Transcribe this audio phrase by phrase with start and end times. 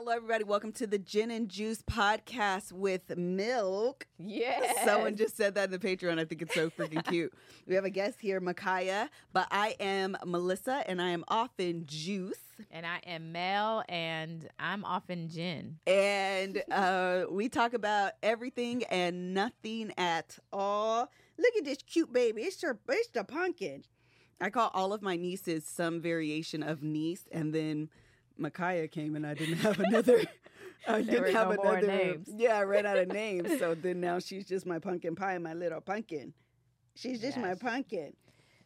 [0.00, 0.44] Hello, everybody.
[0.44, 4.06] Welcome to the Gin and Juice podcast with Milk.
[4.16, 4.84] Yes.
[4.84, 6.20] Someone just said that in the Patreon.
[6.20, 7.34] I think it's so freaking cute.
[7.66, 12.38] We have a guest here, Micaiah, but I am Melissa and I am often Juice.
[12.70, 15.78] And I am Mel, and I'm often gin.
[15.88, 21.10] And uh, we talk about everything and nothing at all.
[21.38, 22.42] Look at this cute baby.
[22.42, 23.82] It's your it's the pumpkin.
[24.40, 27.88] I call all of my nieces some variation of niece, and then
[28.38, 30.22] Micaiah came and I didn't have another.
[30.86, 31.86] I There didn't have no another.
[31.86, 32.28] names.
[32.36, 33.58] Yeah, I ran out of names.
[33.58, 36.32] So then now she's just my pumpkin pie, my little pumpkin.
[36.94, 38.12] She's just my pumpkin.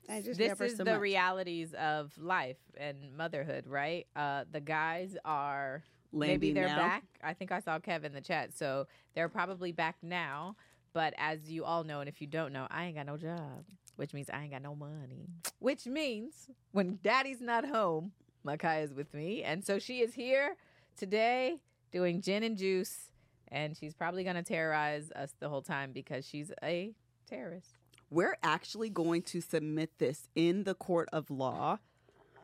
[0.08, 1.00] I just This is so the much.
[1.00, 4.06] realities of life and motherhood, right?
[4.16, 5.82] Uh, the guys are
[6.12, 6.76] maybe they're now.
[6.76, 7.04] back.
[7.22, 10.56] I think I saw Kev in the chat, so they're probably back now.
[10.92, 13.64] But as you all know, and if you don't know, I ain't got no job,
[13.96, 15.28] which means I ain't got no money.
[15.60, 18.12] Which means when Daddy's not home,
[18.46, 20.56] Makai is with me, and so she is here
[20.96, 21.58] today
[21.92, 23.10] doing gin and juice,
[23.48, 26.92] and she's probably gonna terrorize us the whole time because she's a
[27.28, 27.70] terrorist.
[28.10, 31.78] We're actually going to submit this in the court of law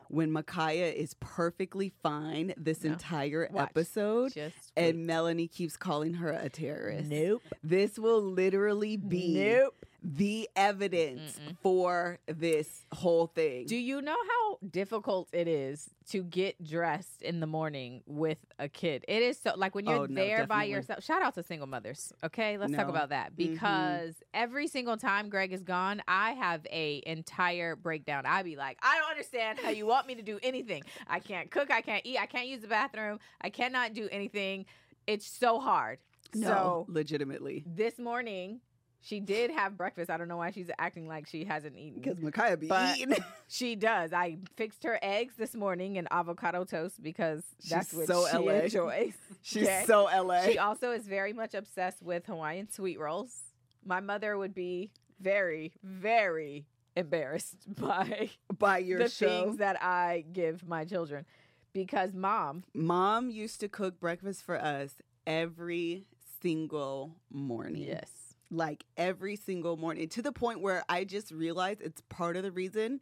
[0.07, 2.93] when Micaiah is perfectly fine this No.
[2.93, 3.69] entire Watch.
[3.69, 4.33] episode.
[4.33, 5.05] Just And wait.
[5.05, 7.07] Melanie keeps calling her a terrorist.
[7.11, 7.43] Nope.
[7.63, 9.85] This will literally be Nope.
[10.01, 11.57] The evidence Mm-mm.
[11.61, 13.65] for this whole thing.
[13.65, 18.69] Do you know how difficult it is to get dressed in the morning with a
[18.69, 19.03] kid?
[19.07, 21.03] It is so like when you're Oh, no, there by yourself.
[21.03, 22.13] Shout out to single mothers.
[22.23, 23.35] Okay, let's talk about that Mhm.
[23.35, 28.25] because every single time Greg is gone, I have a entire breakdown.
[28.25, 30.83] I be like, I don't understand how you want me to do anything.
[31.07, 31.71] I can't cook.
[31.71, 32.17] I can't eat.
[32.19, 33.19] I can't use the bathroom.
[33.41, 34.65] I cannot do anything.
[35.07, 35.99] It's so hard.
[36.35, 37.63] no, So legitimately.
[37.65, 38.61] this morning.
[39.01, 40.09] She did have breakfast.
[40.09, 42.01] I don't know why she's acting like she hasn't eaten.
[42.01, 43.17] Because Micaiah be But- eating.
[43.51, 44.13] She does.
[44.13, 48.37] I fixed her eggs this morning and avocado toast because that's She's what so she
[48.37, 48.51] LA.
[48.53, 49.13] enjoys.
[49.41, 49.83] She's Okay?
[49.87, 50.41] so LA.
[50.43, 53.35] She also is very much obsessed with Hawaiian sweet rolls.
[53.83, 58.29] My mother would be very, very embarrassed by
[58.59, 59.27] by your the show.
[59.45, 61.25] things that I give my children
[61.73, 64.95] because mom, Mom used to cook breakfast for us
[65.25, 66.05] every
[66.41, 67.83] single morning.
[67.87, 68.11] yes,
[68.51, 72.51] like every single morning to the point where I just realized it's part of the
[72.51, 73.01] reason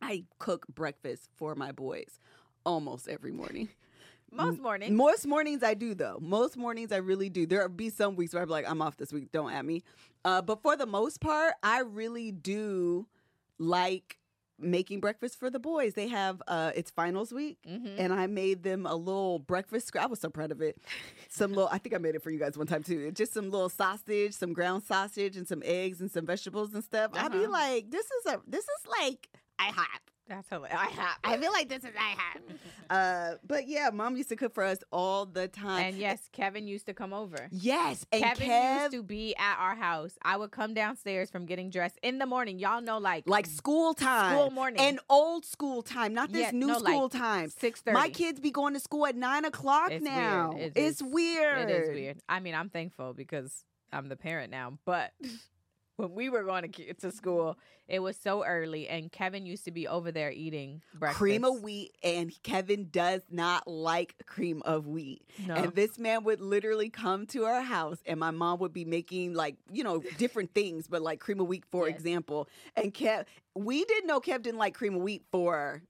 [0.00, 2.18] I cook breakfast for my boys
[2.64, 3.68] almost every morning.
[4.32, 4.92] most mornings.
[4.92, 6.18] Most mornings I do though.
[6.20, 7.46] Most mornings I really do.
[7.46, 9.82] There'll be some weeks where I'm like, I'm off this week, don't at me.
[10.24, 13.06] Uh, but for the most part, I really do
[13.58, 14.19] like
[14.60, 15.94] making breakfast for the boys.
[15.94, 17.94] They have uh it's finals week Mhm.
[17.98, 19.94] and I made them a little breakfast.
[19.96, 20.76] I was so proud of it.
[21.28, 23.10] Some little, I think I made it for you guys one time too.
[23.12, 27.12] Just some little sausage, some ground sausage, and some eggs and some vegetables and stuff.
[27.14, 27.50] I'd be Uh-huh.
[27.50, 29.28] like, this is a, this is like
[29.60, 30.00] IHOP.
[30.30, 30.78] That's hilarious.
[30.80, 31.18] I have.
[31.24, 32.54] I feel like this is IHOP.
[32.90, 35.82] uh, but yeah, mom used to cook for us all the time.
[35.86, 37.48] And yes, Kevin used to come over.
[37.50, 40.16] yes, and Kevin Kev, used to be at our house.
[40.22, 42.60] I would come downstairs from getting dressed in the morning.
[42.60, 44.80] Y'all know, like like school time, School morning.
[44.80, 47.50] and old school time, not this Yeah, new no, like school time.
[47.50, 47.94] six thirty.
[47.98, 50.52] My kids be going to school at nine o'clock It's now.
[50.54, 50.62] weird.
[50.62, 51.68] It it's is- weird.
[51.68, 52.18] It is weird.
[52.28, 54.78] I mean, I'm thankful because I'm the parent now.
[54.84, 55.12] But
[56.00, 59.70] when we were going to to school, it was so early, and Kevin used to
[59.70, 61.18] be over there eating breakfast.
[61.18, 65.22] Cream of wheat, and Kevin does not like cream of wheat.
[65.46, 65.54] No.
[65.54, 69.34] And this man would literally come to our house, and my mom would be making
[69.34, 71.96] like you know different things, but like cream of wheat, for Yes.
[71.96, 72.48] example.
[72.76, 73.24] And Kev,
[73.54, 75.82] we didn't know Kev didn't like cream of wheat for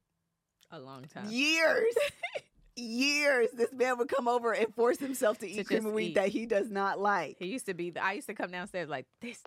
[0.71, 1.27] a long time.
[1.31, 1.95] years.
[2.77, 3.49] years.
[3.53, 6.15] This man would come over and force himself to eat cream of wheat eat.
[6.15, 7.37] that he does not like.
[7.39, 7.93] He used to be.
[8.01, 9.43] I used to come downstairs like this.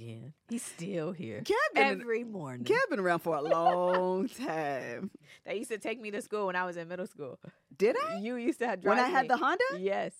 [0.00, 2.64] Yeah, he's still here Kev been, every morning.
[2.64, 5.10] Kev been around for a long time.
[5.44, 7.38] They used to take me to school when I was in middle school.
[7.76, 8.18] Did I?
[8.18, 9.28] You used to have When I had me.
[9.28, 9.64] the Honda?
[9.78, 10.12] Yes.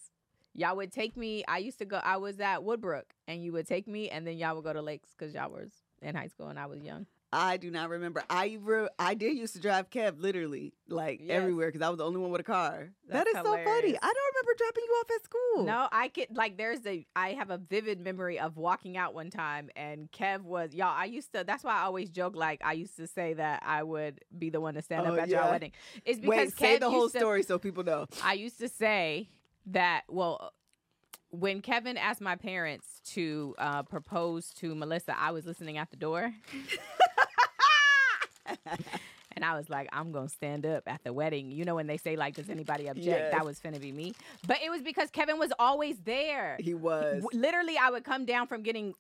[0.54, 1.44] Y'all would take me.
[1.46, 2.00] I used to go.
[2.02, 4.82] I was at Woodbrook, and you would take me, and then y'all would go to
[4.82, 5.70] Lakes because y'all was
[6.02, 7.06] in high school and I was young.
[7.32, 8.24] I do not remember.
[8.28, 11.30] I re- I did used to drive Kev literally like Yes.
[11.36, 12.90] everywhere because I was the only one with a car.
[13.08, 13.62] that That's is so funny.
[13.62, 15.64] I don't remember dropping you off at school.
[15.64, 16.56] No, I could like.
[16.58, 17.06] There's a.
[17.14, 20.92] I have a vivid memory of walking out one time, and Kev was y'all.
[20.96, 21.44] I used to.
[21.44, 22.34] That's why I always joke.
[22.34, 25.20] Like I used to say that I would be the one to stand Oh, up
[25.20, 25.42] at yeah.
[25.42, 25.70] your wedding.
[26.04, 28.06] It's because Wait, say the whole to- story so people know.
[28.24, 29.28] I used to say
[29.66, 30.52] that, well,
[31.28, 35.96] when Kevin asked my parents to uh, propose to Melissa, I was listening at the
[35.96, 36.34] door.
[39.32, 41.50] and I was like, I'm gonna stand up at the wedding.
[41.50, 43.06] You know when they say like, does anybody object?
[43.06, 43.32] Yes.
[43.32, 44.14] That was finna be me.
[44.46, 46.56] But it was because Kevin was always there.
[46.60, 47.24] He was.
[47.32, 48.94] Literally i would come down from getting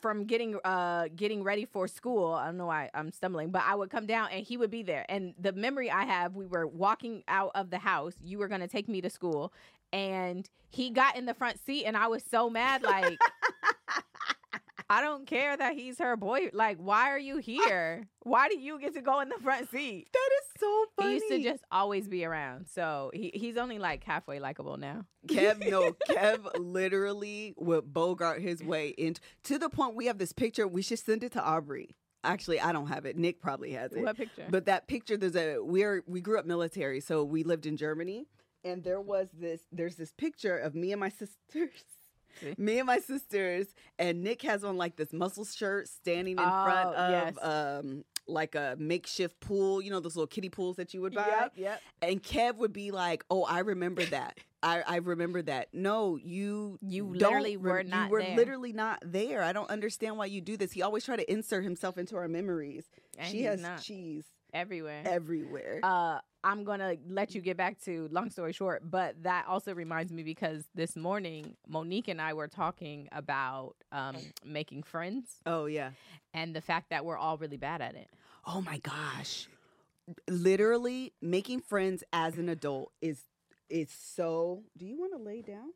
[0.00, 3.74] from getting uh getting ready for school i don't know why i'm stumbling but i
[3.74, 6.66] would come down and he would be there and the memory i have we were
[6.66, 9.52] walking out of the house you were going to take me to school
[9.92, 13.18] and he got in the front seat and i was so mad like
[14.92, 16.50] I don't care that he's her boy.
[16.52, 18.06] Like, why are you here?
[18.24, 20.08] Why do you get to go in the front seat?
[20.12, 21.08] That is so funny.
[21.08, 22.66] He used to just always be around.
[22.68, 25.06] So he, he's only like halfway likable now.
[25.26, 30.34] Kev, no, Kev literally would bogart his way into to the point we have this
[30.34, 30.68] picture.
[30.68, 31.96] We should send it to Aubrey.
[32.22, 33.16] Actually, I don't have it.
[33.16, 34.02] Nick probably has it.
[34.02, 34.44] What picture?
[34.50, 38.26] But that picture, there's a we're we grew up military, so we lived in Germany,
[38.62, 41.08] and there was this there's this picture of me and my
[41.48, 41.82] sisters.
[42.40, 42.54] See?
[42.58, 43.66] Me and my sisters,
[43.98, 47.36] and Nick has on like this muscle shirt, standing in front Oh, of yes.
[47.44, 49.82] um like a makeshift pool.
[49.82, 51.26] You know those little kiddie pools that you would buy.
[51.26, 51.80] Yep, yep.
[52.02, 54.38] And Kev would be like, "Oh, I remember that.
[54.64, 55.68] I, I remember that.
[55.74, 58.36] No, you You literally were not You were there.
[58.36, 59.42] literally not there.
[59.42, 60.70] I don't understand why you do this.
[60.70, 62.84] He always tried to insert himself into our memories.
[63.18, 63.82] And she has not.
[63.82, 64.24] cheese
[64.54, 65.02] Everywhere.
[65.04, 65.80] everywhere.
[65.82, 70.12] uh i'm gonna let you get back to long story short but that also reminds
[70.12, 75.90] me because this morning monique and i were talking about um making friends oh yeah.
[76.34, 78.08] and the fact that we're all really bad at it
[78.46, 79.48] Oh my gosh.
[80.28, 83.22] Literally making friends as an adult is
[83.70, 84.62] is so.
[84.76, 85.70] Do you want to lay down?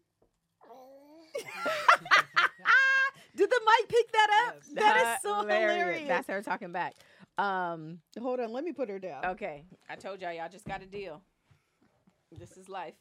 [3.37, 4.63] Did the mic pick that up?
[4.75, 6.09] That is so hilarious.
[6.09, 6.95] that's her talking back
[7.39, 9.25] um Hold on, let me put her down.
[9.27, 11.21] okay i told y'all y'all just got a deal
[12.39, 12.95] this is life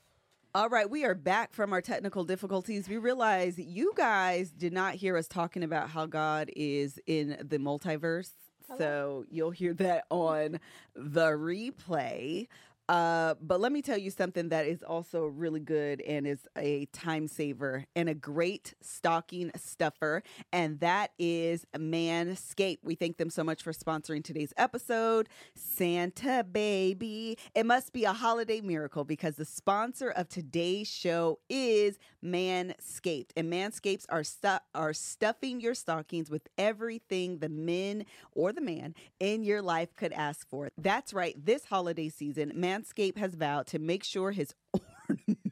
[0.54, 2.88] All right, we are back from our technical difficulties.
[2.88, 7.58] We realize you guys did not hear us talking about how God is in the
[7.58, 8.32] multiverse.
[8.78, 10.60] So you'll hear that on
[10.96, 12.48] the replay.
[12.88, 16.86] Uh, but let me tell you something that is also really good and is a
[16.94, 20.22] time saver and a great stocking stuffer,
[20.54, 22.80] and that is Manscaped.
[22.84, 25.30] We thank them so much for sponsoring today's episode.
[25.56, 27.38] Santa baby.
[27.56, 33.32] It must be a holiday miracle because the sponsor of today's show is Manscaped.
[33.36, 38.94] And Manscapes are stu- are stuffing your stockings with everything the men or the man
[39.20, 40.70] in your life could ask for.
[40.78, 41.36] That's right.
[41.44, 42.75] This holiday season, Manscaped
[43.18, 44.54] has vowed to make sure his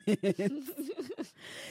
[0.07, 0.69] ornaments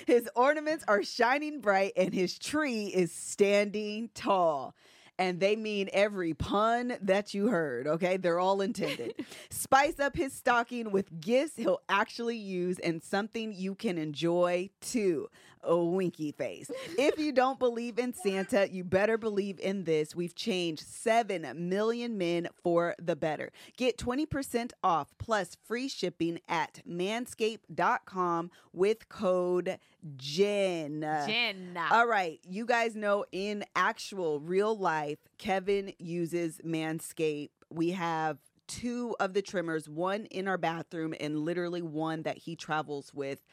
[0.06, 4.74] his ornaments are shining bright and his tree is standing tall.
[5.18, 8.16] And they mean every pun that you heard, okay?
[8.16, 9.14] They're all intended.
[9.50, 15.28] Spice up his stocking with gifts he'll actually use and something you can enjoy too.
[15.64, 16.70] A winky face.
[16.98, 20.14] If you don't believe in Santa, you better believe in this.
[20.14, 23.52] We've changed 7 million men for the better.
[23.76, 29.78] Get 20% off plus free shipping at manscaped.com with code
[30.16, 31.06] GIN.
[31.26, 37.50] gin All right, you guys know in actual real life, Kevin uses Manscaped.
[37.70, 42.56] We have two of the trimmers, one in our bathroom and literally one that he
[42.56, 43.44] travels with.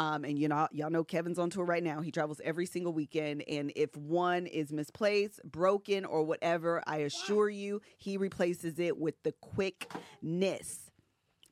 [0.00, 2.00] Um, and you know, y'all know Kevin's on tour right now.
[2.00, 7.50] He travels every single weekend, and if one is misplaced, broken, or whatever, I assure
[7.50, 10.90] you, he replaces it with the quickness.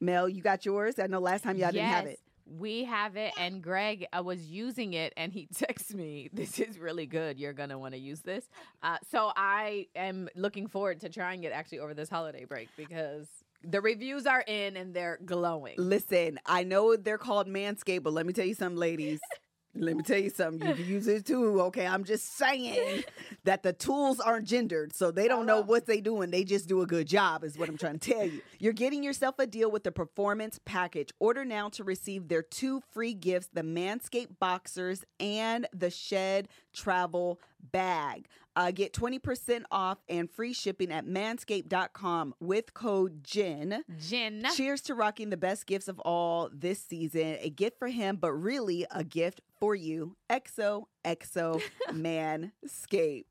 [0.00, 0.98] Mel, you got yours.
[0.98, 2.20] I know last time y'all didn't have it.
[2.46, 6.78] We have it, and Greg uh, was using it, and he texted me, "This is
[6.78, 7.38] really good.
[7.38, 8.48] You're gonna want to use this."
[8.82, 13.26] Uh, so I am looking forward to trying it actually over this holiday break because
[13.62, 15.74] the reviews are in and they're glowing.
[15.78, 19.20] Listen, I know they're called Manscaped, but let me tell you something, ladies.
[19.74, 20.66] let me tell you something.
[20.66, 21.86] You can use it too, okay?
[21.86, 23.04] I'm just saying
[23.44, 25.66] that the tools aren't gendered, so they don't know uh-huh.
[25.66, 26.30] what they're doing.
[26.30, 28.40] They just do a good job, is what I'm trying to tell you.
[28.58, 31.10] You're getting yourself a deal with the Performance Package.
[31.18, 37.40] Order now to receive their two free gifts: the Manscaped Boxers and the Shed Travel
[37.60, 38.28] Bag.
[38.58, 43.84] Uh, get 20% off and free shipping at manscaped.com with code GIN.
[44.00, 47.36] Gin, Cheers to rocking the best gifts of all this season.
[47.40, 50.16] A gift for him, but really a gift for you.
[50.28, 51.62] Exo, exo,
[51.92, 53.26] Manscaped.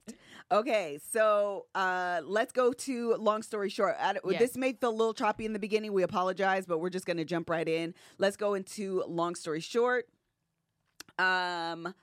[0.50, 3.98] Okay, so uh, let's go to long story short.
[4.00, 4.39] I, Yes.
[4.39, 5.91] This may feel a little choppy in the beginning.
[5.91, 7.93] We apologize, but we're just going to jump right in.
[8.17, 10.05] Let's go into long story short.
[11.19, 11.93] Um,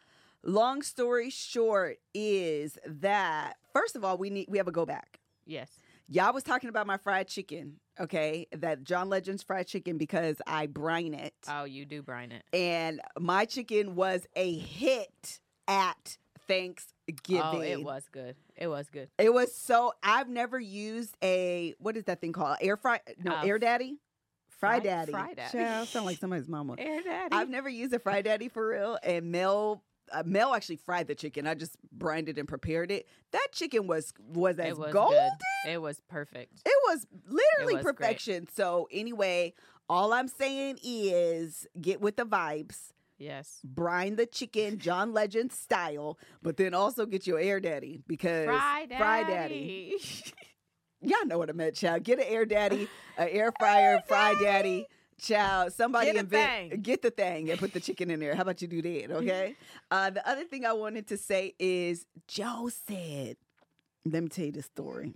[0.44, 5.18] long story short is that first of all, we need we have a go back
[5.46, 5.68] yes,
[6.08, 8.46] y'all was talking about my fried chicken, okay?
[8.52, 11.34] That John Legend's fried chicken because I brine it.
[11.48, 12.42] oh, you do brine it.
[12.52, 17.42] and my chicken was a hit at Thanksgiving.
[17.42, 18.36] Oh, it was good.
[18.56, 19.08] It was good.
[19.18, 19.92] It was so.
[20.02, 22.56] I've never used a what is that thing called?
[22.60, 23.00] Air fry?
[23.22, 23.98] No, Uh, Air Daddy.
[24.48, 25.12] Fry Fry- Daddy.
[25.12, 25.58] Fry Daddy.
[25.58, 26.74] Child, sound like somebody's mama.
[26.78, 27.34] Air daddy.
[27.34, 28.98] I've never used a Fry Daddy for real.
[29.02, 29.82] And Mel,
[30.12, 31.46] uh, Mel actually fried the chicken.
[31.46, 33.06] I just brined it and prepared it.
[33.32, 35.30] That chicken was was as it was golden.
[35.64, 35.73] good.
[35.73, 36.62] It was perfect.
[36.64, 37.96] It was literally was great.
[37.96, 38.49] perfection.
[38.54, 39.54] So anyway,
[39.88, 42.92] all I'm saying is get with the vibes.
[43.18, 43.61] Yes.
[43.62, 48.87] Brine the chicken, John Legend style, but then also get your air daddy because Fry
[48.88, 48.96] daddy.
[48.99, 49.96] Fry Daddy.
[51.00, 52.02] Y'all know what I meant, child.
[52.02, 54.87] Get an air daddy, an air fryer, fry daddy.
[55.21, 56.80] Child, somebody Get invent, thing.
[56.80, 58.35] get the thing and put the chicken in there.
[58.35, 59.11] How about you do that?
[59.16, 59.54] Okay.
[59.90, 63.37] uh, the other thing I wanted to say is Joe said,
[64.04, 65.12] let me tell you the story.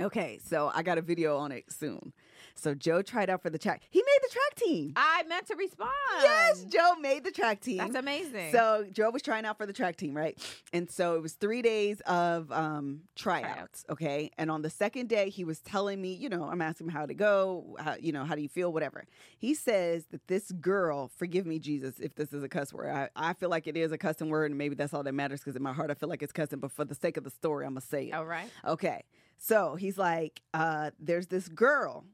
[0.00, 2.12] Okay, so I got a video on it soon.
[2.56, 3.82] So Joe tried out for the track.
[3.90, 4.92] He made the track team.
[4.96, 5.90] I meant to respond.
[6.22, 7.78] Yes, Joe made the track team.
[7.78, 8.52] That's amazing.
[8.52, 10.38] So Joe was trying out for the track team, right?
[10.72, 14.30] And so it was three days of um, tryouts, okay.
[14.38, 17.06] And on the second day, he was telling me, you know, I'm asking him how
[17.06, 19.04] to go, how, you know, how do you feel, whatever.
[19.38, 22.88] He says that this girl, forgive me, Jesus, if this is a cuss word.
[22.90, 25.40] I, I feel like it is a cussing word, and maybe that's all that matters
[25.40, 26.60] because in my heart I feel like it's cussing.
[26.60, 28.12] But for the sake of the story, I'm gonna say it.
[28.12, 28.48] all right.
[28.64, 29.02] Okay.
[29.36, 32.04] So he's like, uh, there's this girl,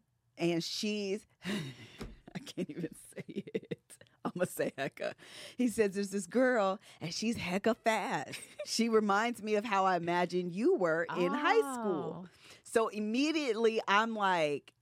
[0.40, 1.20] and she's,
[2.34, 3.78] I can't even say it.
[4.24, 5.12] I'm to say hecka.
[5.56, 8.38] He says, there's this girl, and she's hecka fast.
[8.66, 12.24] she reminds me of how I imagine you were in high school.
[12.24, 12.28] Oh.
[12.62, 14.72] So immediately I'm like,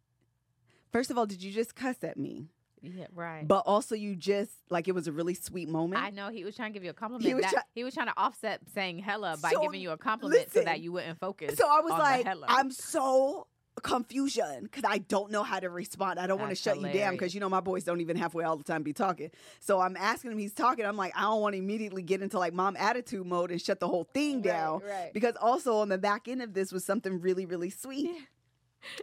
[0.92, 2.48] first of all, did you just cuss at me?
[2.80, 3.46] Yeah, right.
[3.46, 6.02] But also, you just, like, it was a really sweet moment.
[6.02, 7.34] I know he was trying to give you a compliment.
[7.34, 9.96] was That- try- he was trying to offset saying hella by So, giving you a
[9.96, 11.56] compliment so that you wouldn't focus.
[11.56, 12.26] So I was like.
[12.48, 13.46] I'm so
[13.80, 16.18] confusion because I don't know how to respond.
[16.18, 18.44] I don't want to shut you down because you know my boys don't even halfway
[18.44, 19.30] all the time be talking.
[19.60, 20.84] So I'm asking him, he's talking.
[20.84, 23.80] I'm like, I don't want to immediately get into like mom attitude mode and shut
[23.80, 24.80] the whole thing down.
[24.80, 25.12] right.
[25.12, 28.10] Because also on the back end of this was something really, really sweet.
[28.14, 28.20] Yeah.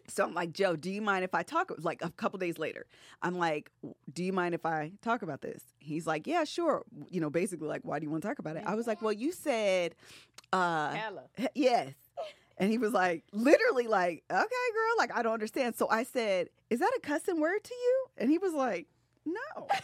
[0.07, 1.71] So I'm like, Joe, do you mind if I talk?
[1.79, 2.85] Like a couple days later,
[3.21, 3.71] I'm like,
[4.11, 5.61] do you mind if I talk about this?
[5.79, 6.83] He's like, yeah, sure.
[7.09, 8.63] You know, basically like, why do you want to talk about it?
[8.65, 9.95] I was like, well, you said,
[10.53, 11.23] uh, hella.
[11.53, 11.93] Yes.
[12.57, 15.75] And he was like, literally, like, okay, girl, like, I don't understand.
[15.75, 18.05] So I said, is that a cussing word to you?
[18.17, 18.87] And he was like,
[19.25, 19.67] no.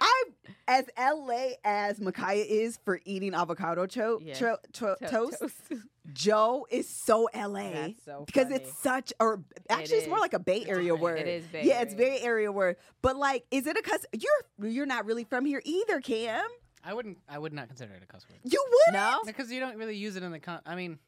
[0.00, 0.34] I'm
[0.66, 4.38] as LA as Micaiah is for eating avocado cho- Yes.
[4.38, 5.54] tro- tro- To- toast, toast.
[6.12, 8.56] Joe is so LA That's so because funny.
[8.56, 11.00] it's such, or actually, it's more like a Bay Area Right.
[11.02, 11.18] word.
[11.20, 12.06] It is Bay yeah, it's Area.
[12.10, 12.76] very area word.
[13.02, 14.04] But like, is it a cuss?
[14.12, 16.44] You're you're not really from here either, Cam.
[16.84, 17.18] I wouldn't.
[17.28, 19.20] I would not consider it a cuss word You would No.
[19.24, 20.40] because you don't really use it in the.
[20.40, 20.98] Con- I mean,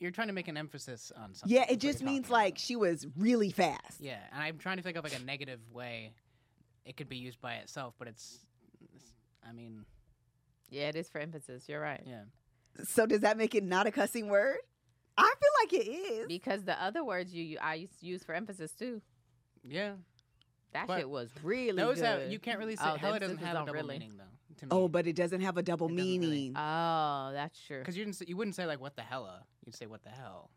[0.00, 1.54] you're trying to make an emphasis on something.
[1.56, 2.58] Yeah, it just means like about.
[2.60, 4.00] she was really fast.
[4.00, 6.12] Yeah, and I'm trying to think of like a negative way
[6.84, 8.38] it could be used by itself, but it's.
[8.94, 9.04] it's
[9.48, 9.84] I mean,
[10.70, 11.68] Yeah, it is for emphasis.
[11.68, 12.02] You're right.
[12.06, 12.22] yeah.
[12.84, 14.56] So does that make it not a cussing word?
[15.18, 16.26] I feel like it is.
[16.28, 19.02] Because the other words you, you I used to use for emphasis too.
[19.62, 19.92] Yeah,
[20.72, 22.04] That But shit was really those good.
[22.04, 23.98] have you can't really say Oh, the hella doesn't have a double really.
[23.98, 24.24] meaning though.
[24.60, 24.82] To oh, me.
[24.84, 26.18] Oh, but it doesn't have a double It doesn't really.
[26.28, 26.52] meaning.
[26.56, 27.78] Oh, that's true.
[27.80, 29.40] because you didn't say, you wouldn't say like what the hella.
[29.40, 30.50] Uh, you'd say what the hell.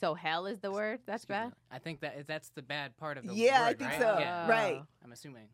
[0.00, 1.00] So hell is the word.
[1.06, 1.46] That's Excuse bad.
[1.48, 1.52] me.
[1.70, 3.38] I think that that's the bad part of the word.
[3.38, 4.00] Yeah, I word, think right?
[4.00, 4.16] so.
[4.18, 4.82] Yeah, Right.
[5.04, 5.48] I'm assuming.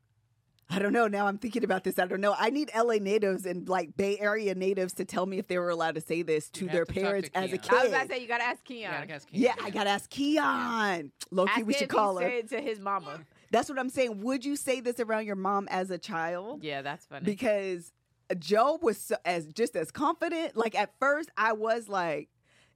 [0.70, 1.06] I don't know.
[1.08, 1.98] Now I'm thinking about this.
[1.98, 2.34] I don't know.
[2.38, 5.70] I need LA natives and like Bay Area natives to tell me if they were
[5.70, 7.62] allowed to say this to You'd their to talk parents to as a Keon.
[7.62, 7.72] kid.
[7.72, 8.92] I was about to say you gotta ask Keon.
[8.92, 9.42] You gotta ask Keon.
[9.42, 11.12] yeah, I gotta ask Keon.
[11.30, 12.30] Loki, Ask we him should if call he her.
[12.30, 13.20] said it to his mama.
[13.50, 14.20] That's what I'm saying.
[14.22, 16.62] Would you say this around your mom as a child?
[16.62, 17.24] Yeah, that's funny.
[17.24, 17.92] because
[18.38, 20.56] Joe was so, as just as confident.
[20.56, 22.28] Like at first, I was like,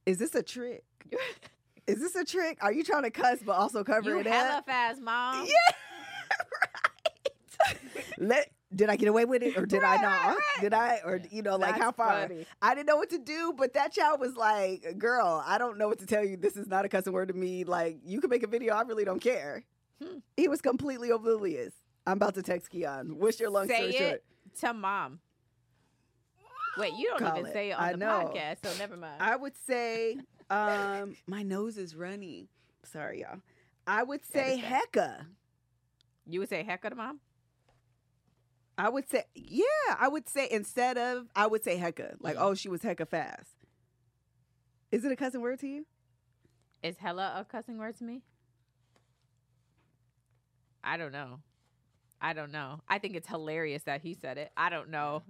[0.06, 0.84] "Is this a trick?
[1.86, 2.58] Is this a trick?
[2.62, 5.46] Are you trying to cuss but also cover you it hella up?" fast, mom.
[5.46, 5.52] Yeah,
[7.66, 7.76] right.
[8.18, 10.26] Let did I get away with it or did I not?
[10.28, 12.22] right, Did I or you know like That's how far?
[12.28, 12.46] funny.
[12.62, 15.88] I didn't know what to do, but that child was like, "Girl, I don't know
[15.88, 16.36] what to tell you.
[16.38, 17.64] This is not a cussing word to me.
[17.64, 18.74] Like you can make a video.
[18.74, 19.64] I really don't care."
[20.02, 20.18] Hmm.
[20.36, 21.72] He was completely oblivious.
[22.06, 23.18] I'm about to text Keon.
[23.18, 24.22] Wish your long Say story it short?
[24.60, 25.20] to mom.
[26.78, 27.52] Wait, you don't Call even it.
[27.52, 28.32] say it on I the know.
[28.34, 29.20] podcast, so never mind.
[29.20, 30.16] I would say,
[30.50, 32.48] um, my nose is runny.
[32.84, 33.40] Sorry, y'all.
[33.86, 35.26] I would say hecka.
[36.26, 37.20] you would say hecka to mom?
[38.78, 39.64] I would say, yeah,
[40.00, 42.14] I would say instead of, I would say hecka.
[42.20, 42.40] Like, Mhm.
[42.42, 43.50] oh, she was hecka fast.
[44.90, 45.86] Is it a cousin word to you?
[46.82, 48.22] Is hella a cussing word to me?
[50.84, 51.38] I don't know.
[52.20, 52.80] I don't know.
[52.88, 54.52] I think it's hilarious that he said it.
[54.56, 55.22] I don't know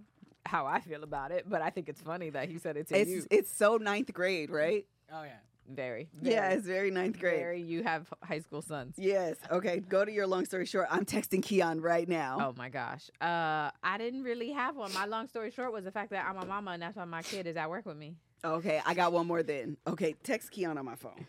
[0.44, 2.98] how I feel about it, but I think it's funny that he said it to
[2.98, 3.18] you.
[3.18, 4.86] It's it's so ninth grade, right?
[5.12, 5.38] Oh yeah.
[5.68, 6.08] Very.
[6.20, 7.38] Yeah, it's very ninth grade.
[7.38, 7.62] Very.
[7.62, 8.96] You have high school sons.
[8.98, 9.36] Yes.
[9.50, 9.80] Okay.
[9.80, 10.88] Go to your long story short.
[10.90, 12.38] I'm texting Keon right now.
[12.40, 13.10] Oh my gosh.
[13.20, 14.92] Uh, I didn't really have one.
[14.92, 17.22] My long story short was the fact that I'm a mama and that's why my
[17.22, 18.16] kid is at work with me.
[18.44, 18.80] Okay.
[18.84, 19.76] I got one more then.
[19.86, 20.14] Okay.
[20.24, 21.26] Text Keon on my phone.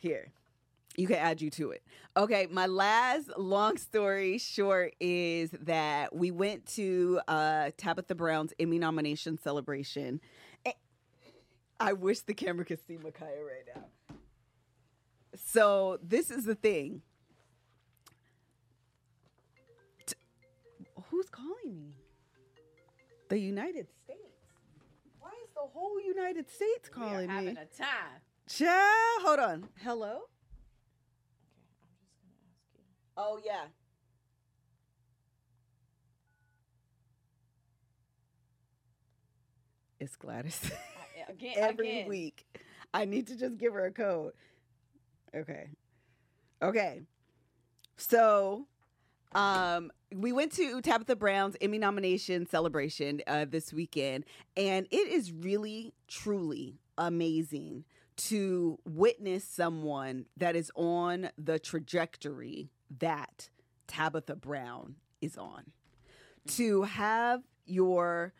[0.00, 0.30] Here.
[1.00, 1.82] You can add you to it.
[2.14, 8.78] Okay, my last long story short is that we went to uh, Tabitha Brown's Emmy
[8.78, 10.20] nomination celebration.
[11.80, 14.16] I wish the camera could see Micaiah right now.
[15.42, 17.00] So this is the thing.
[20.04, 20.16] T-
[21.08, 21.94] who's calling me?
[23.30, 24.20] The United States.
[25.18, 27.34] Why is the whole United States calling me?
[27.34, 28.20] Having a time.
[28.46, 29.68] Child, hold on.
[29.82, 30.24] Hello?
[33.16, 33.66] Oh yeah.
[39.98, 40.70] It's Gladys.
[41.28, 42.08] Again, Every again.
[42.08, 42.44] week.
[42.92, 44.32] I need to just give her a code.
[45.34, 45.68] Okay.
[46.62, 47.02] Okay.
[47.96, 48.66] So
[49.34, 54.24] um we went to Tabitha Brown's Emmy nomination celebration uh, this weekend,
[54.56, 57.84] and it is really, truly amazing
[58.16, 63.48] to witness someone that is on the trajectory that
[63.86, 65.72] Tabitha Brown is on.
[66.56, 68.32] To have your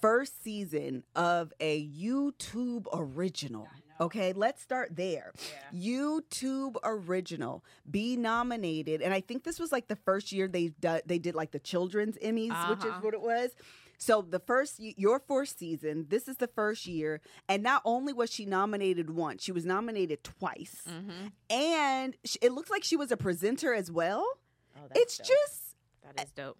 [0.00, 3.66] first season of a YouTube original.
[4.00, 5.32] Okay, let's start there.
[5.74, 10.72] YouTube original be nominated, and I think this was like the first year they
[11.04, 13.00] they did like the children's Emmys, which is Uh-huh.
[13.00, 13.50] what it was.
[13.98, 18.30] So the first your first season, this is the first year, and not only was
[18.32, 21.26] she nominated once, she was nominated twice, Mm-hmm.
[21.50, 24.24] and sh- it looks like she was a presenter as well.
[24.76, 25.26] Oh, that's it's dope.
[25.26, 25.62] just
[26.16, 26.58] that is dope.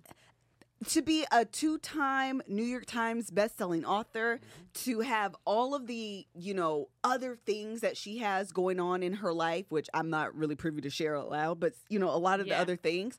[0.89, 4.41] to be a two-time New York Times best-selling author,
[4.85, 9.13] to have all of the, you know, other things that she has going on in
[9.15, 12.19] her life, which I'm not really privy to share out loud, but you know, a
[12.19, 13.17] lot of the other things.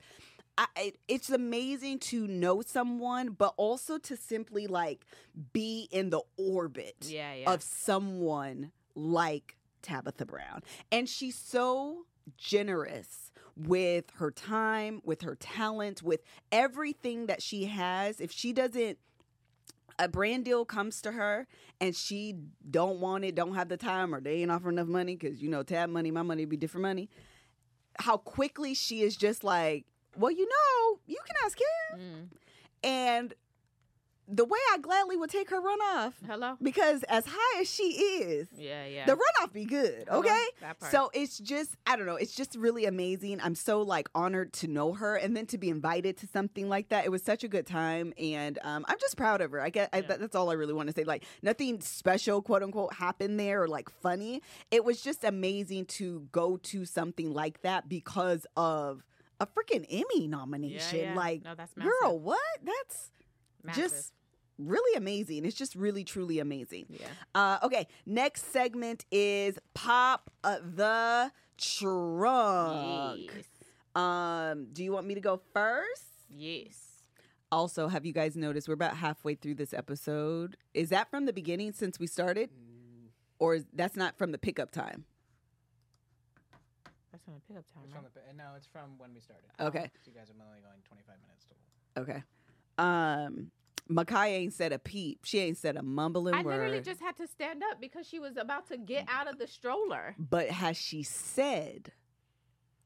[0.59, 5.05] I, it's amazing to know someone, but also to simply like
[5.53, 7.53] be in the orbit Yeah, yeah.
[7.53, 10.61] of someone like Tabitha Brown.
[10.91, 12.05] And she's so
[12.37, 18.19] generous with her time, with her talent, with everything that she has.
[18.19, 18.97] If she doesn't
[19.97, 21.45] a brand deal comes to her
[21.81, 22.35] and she
[22.69, 25.49] don't want it, don't have the time, or they ain't offering enough money because you
[25.49, 27.09] know tab money, my money be different money.
[27.99, 29.85] How quickly she is just like,
[30.17, 32.37] well, you know, you can ask him, Mm.
[32.83, 33.33] and
[34.31, 36.55] the way I gladly would take her runoff Hello.
[36.61, 39.05] because as high as she is, Yeah, yeah.
[39.07, 40.45] the runoff be good, okay?
[40.91, 43.41] So it's just I don't know, it's just really amazing.
[43.41, 46.89] I'm so like honored to know her and then to be invited to something like
[46.89, 47.05] that.
[47.05, 49.61] It was such a good time and um, I'm just proud of her.
[49.61, 50.01] I get Yeah.
[50.01, 51.05] that- that's all I really want to say.
[51.05, 54.43] Like nothing special, quote unquote, happened there or like funny.
[54.69, 59.03] It was just amazing to go to something like that because of
[59.39, 60.99] a freaking Emmy nomination.
[60.99, 61.13] yeah.
[61.15, 61.91] Like, No, that's massive.
[62.01, 62.39] girl, what?
[62.63, 63.11] That's
[63.63, 63.83] Massive.
[63.83, 64.13] just
[64.57, 65.45] really amazing.
[65.45, 66.85] It's just really, truly amazing.
[66.89, 67.07] yeah.
[67.33, 73.21] Uh, okay, next segment is pop uh, the trunk.
[73.35, 73.45] Yes.
[73.95, 76.03] Um, do you want me to go first?
[76.35, 76.85] Yes.
[77.51, 80.55] Also, have you guys noticed we're about halfway through this episode?
[80.73, 82.51] Is that from the beginning since we started,
[83.39, 85.05] or is, that's not from the pickup time?
[87.29, 87.83] That's on the pickup time.
[87.85, 88.01] It's right?
[88.01, 89.45] from the, pi- no, it's from when we started.
[89.59, 89.91] Okay.
[90.03, 92.03] So you guys are only going 25 minutes total.
[92.03, 92.23] Okay.
[92.77, 93.51] Um,
[93.89, 95.19] Makai ain't said a peep.
[95.23, 96.53] She ain't said a mumbling I word.
[96.59, 99.47] literally just had to stand up because she was about to get out of the
[99.47, 100.15] stroller.
[100.17, 101.91] but has she said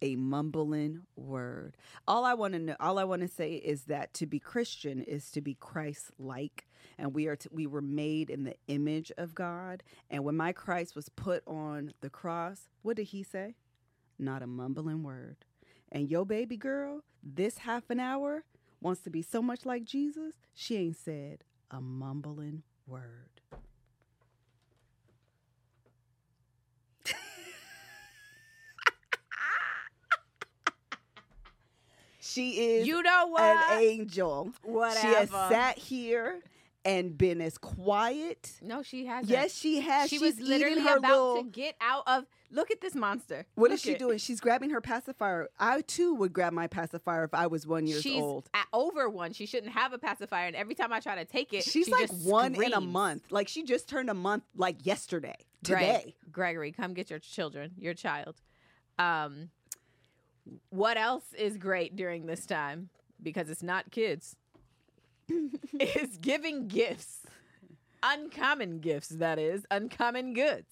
[0.02, 1.78] a mumbling word
[2.10, 5.02] all i want to know all i want to say is that to be christian
[5.02, 9.34] is to be christ-like and we are to, we were made in the image of
[9.34, 13.56] god and when my christ was put on the cross what did he say
[14.24, 15.38] not a mumbling word
[15.92, 18.44] and your baby girl this half an hour
[18.82, 23.30] wants to be so much like jesus she ain't said a mumbling word
[32.20, 33.42] She is You know what?
[33.72, 34.52] an angel.
[34.64, 35.00] Whatever.
[35.00, 36.40] She has sat here
[36.86, 38.54] and been as quiet.
[38.62, 39.30] No, she hasn't.
[39.30, 40.10] Yes, she has.
[40.10, 41.36] she She's was literally about little.
[41.44, 42.26] to get out of.
[42.54, 43.46] Look at this monster.
[43.56, 44.00] what Look is she it.
[44.00, 44.18] doing?
[44.20, 45.50] She's grabbing her pacifier.
[45.60, 48.48] I too would grab my pacifier if I was one years She's old.
[48.54, 49.34] at over one.
[49.34, 51.92] She shouldn't have a pacifier, and every time I try to take it, She's she
[51.92, 53.24] like one in a month.
[53.32, 55.36] Like she just turned a month like yesterday.
[55.66, 56.16] Greg- Today.
[56.32, 58.36] Gregory, come get your children, your child.
[59.00, 59.50] Um,
[60.70, 62.90] what else is great during this time?
[63.22, 64.36] Because it's not kids.
[65.30, 67.20] it's giving gifts.
[68.04, 70.68] uncommon gifts, that is, uncommon goods.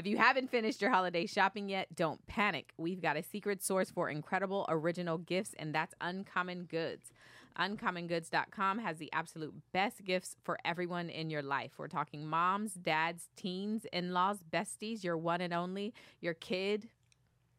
[0.00, 2.72] If you haven't finished your holiday shopping yet, don't panic.
[2.78, 7.12] We've got a secret source for incredible original gifts, and that's Uncommon Goods.
[7.58, 11.72] UncommonGoods.com has the absolute best gifts for everyone in your life.
[11.76, 16.88] We're talking moms, dads, teens, in laws, besties, your one and only, your kid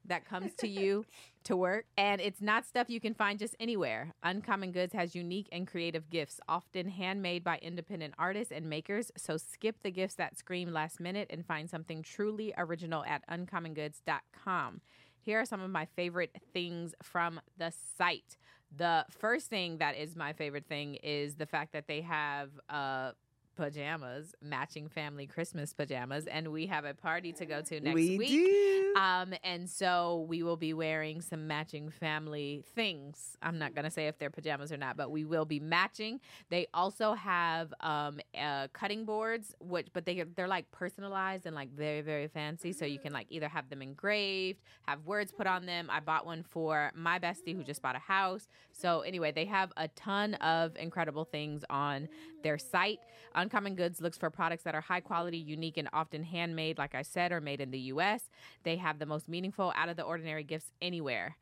[0.05, 1.05] that comes to you
[1.43, 1.85] to work.
[1.97, 4.13] And it's not stuff you can find just anywhere.
[4.23, 9.11] Uncommon Goods has unique and creative gifts, often handmade by independent artists and makers.
[9.17, 14.81] So skip the gifts that scream last minute and find something truly original at uncommonGoods.com.
[15.19, 18.37] Here are some of my favorite things from the site.
[18.75, 23.11] The first thing that is my favorite thing is the fact that they have uh
[23.55, 28.17] pajamas, matching family Christmas pajamas, and we have a party to go to next we
[28.17, 28.29] week.
[28.29, 28.93] do.
[28.97, 33.37] Um, and so we will be wearing some matching family things.
[33.41, 36.19] I'm not gonna say if they're pajamas or not, but we will be matching.
[36.49, 41.71] They also have um uh, cutting boards, which but they they're like personalized and like
[41.71, 42.73] very very fancy.
[42.73, 45.89] So you can like either have them engraved, have words put on them.
[45.89, 48.47] I bought one for my bestie who just bought a house.
[48.71, 52.07] So anyway, they have a ton of incredible things on
[52.43, 52.99] their site.
[53.41, 57.01] Uncommon Goods looks for products that are high quality, unique, and often handmade, like I
[57.01, 58.29] said, or made in the US.
[58.61, 61.37] They have the most meaningful, out of the ordinary gifts anywhere.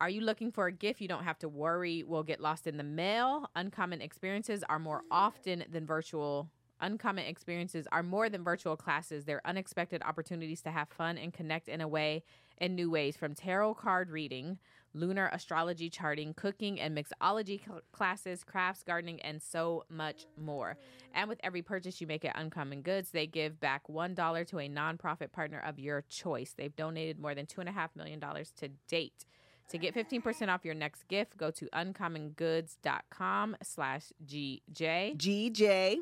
[0.00, 2.76] Are you looking for a gift you don't have to worry will get lost in
[2.76, 3.50] the mail?
[3.56, 6.50] Uncommon experiences are more often than virtual.
[6.80, 9.24] Uncommon experiences are more than virtual classes.
[9.24, 12.22] They're unexpected opportunities to have fun and connect in a way
[12.58, 14.58] in new ways from tarot card reading,
[14.94, 20.76] lunar astrology charting, cooking and mixology cl- classes, crafts, gardening, and so much more.
[21.14, 24.68] And with every purchase you make at Uncommon Goods, they give back $1 to a
[24.68, 26.54] nonprofit partner of your choice.
[26.56, 29.24] They've donated more than $2.5 million to date.
[29.70, 35.16] To get 15% off your next gift, go to uncommongoods.com slash GJ.
[35.16, 35.96] GJ,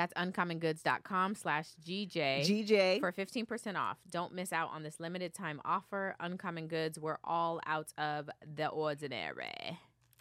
[0.00, 3.00] That's uncommongoods.com slash GJ GJ.
[3.00, 3.98] for 15% off.
[4.10, 6.16] Don't miss out on this limited time offer.
[6.20, 9.78] Uncommon Goods, we're all out of the ordinary.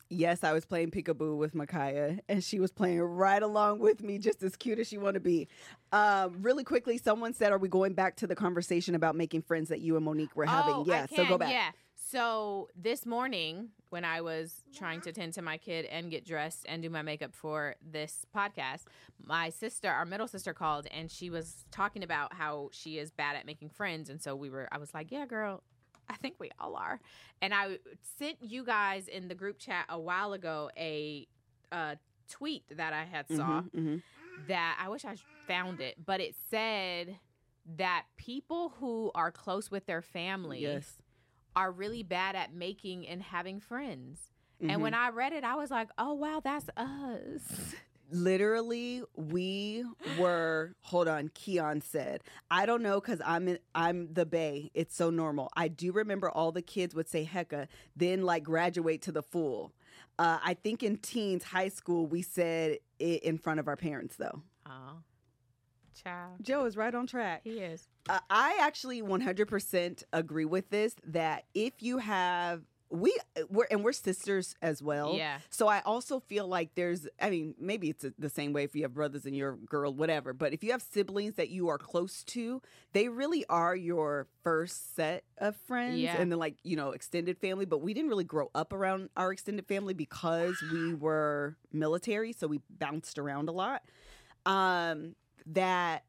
[0.09, 4.17] Yes, I was playing peekaboo with Micaiah, and she was playing right along with me,
[4.17, 5.47] just as cute as she want to be.
[5.93, 9.69] Um, really quickly, someone said, "Are we going back to the conversation about making friends
[9.69, 11.51] that you and Monique were having?" Oh, yeah, so go back.
[11.51, 11.69] Yeah.
[12.11, 16.65] So this morning, when I was trying to tend to my kid and get dressed
[16.67, 18.85] and do my makeup for this podcast,
[19.23, 23.35] my sister, our middle sister, called and she was talking about how she is bad
[23.35, 24.09] at making friends.
[24.09, 25.61] And so we were, I was like, "Yeah, girl."
[26.09, 26.99] I think we all are.
[27.43, 27.77] And I
[28.17, 31.27] sent you guys in the group chat a while ago a
[31.71, 31.95] uh,
[32.27, 34.01] tweet that I had saw Mhm, mhm.
[34.47, 37.19] that I wish I found it, but it said
[37.77, 40.95] that people who are close with their family Yes.
[41.59, 44.31] Are really bad at making and having friends.
[44.61, 44.81] And Mhm.
[44.81, 47.75] when I read it, I was like, "Oh wow, that's us."
[48.11, 49.85] literally we
[50.17, 54.95] were hold on keon said i don't know because i'm in, i'm the bay it's
[54.95, 59.11] so normal i do remember all the kids would say hecka then like graduate to
[59.11, 59.71] the fool
[60.17, 64.15] uh, i think in teens high school we said it in front of our parents
[64.15, 65.03] though oh,
[66.03, 67.87] child, joe is right on track he is.
[68.09, 73.15] uh, I actually 100% agree with this that if you have we
[73.49, 75.13] we're and we're sisters as well.
[75.15, 75.37] Yeah.
[75.51, 78.81] So I also feel like there's I mean maybe it's the same way if you
[78.81, 82.23] have brothers and your girl whatever, but if you have siblings that you are close
[82.23, 86.19] to, they really are your first set of friends Yeah.
[86.19, 89.31] and then like, you know, extended family, but we didn't really grow up around our
[89.31, 93.83] extended family because we were military, so we bounced around a lot.
[94.47, 95.13] Um
[95.47, 96.03] that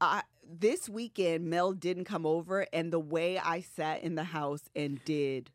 [0.00, 4.62] I this weekend Mel didn't come over and the way I sat in the house
[4.76, 5.50] and did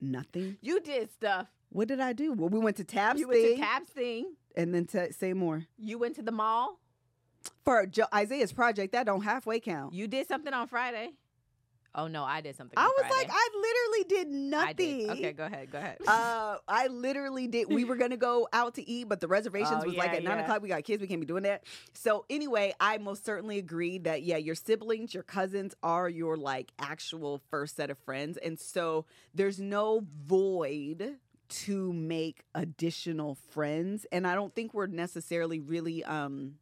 [0.00, 0.56] nothing.
[0.60, 1.48] You did stuff.
[1.70, 2.32] What did I do?
[2.32, 4.34] Well, we went to Tab's you went to Tab's thing.
[4.56, 5.66] and then to say more.
[5.78, 6.80] You went to the mall.
[7.64, 9.92] For jo- Isaiah's project, that don't halfway count.
[9.92, 11.10] You did something on Friday.
[11.94, 12.76] Oh no, I did something.
[12.76, 13.14] I was Friday.
[13.14, 14.98] like, I literally did nothing.
[15.06, 15.10] did.
[15.10, 15.70] Okay, go ahead.
[15.70, 15.98] Go ahead.
[16.06, 17.68] uh, I literally did.
[17.72, 20.24] We were gonna go out to eat, but the reservations Oh, was like yeah, at
[20.24, 20.42] nine yeah.
[20.44, 20.62] o'clock.
[20.62, 21.00] We got kids.
[21.00, 21.64] We can't be doing that.
[21.92, 26.72] So anyway, I most certainly agree that yeah, your siblings, your cousins are your like
[26.78, 29.04] actual first set of friends, and so
[29.34, 34.06] there's no void to make additional friends.
[34.10, 36.54] And I don't think we're necessarily really um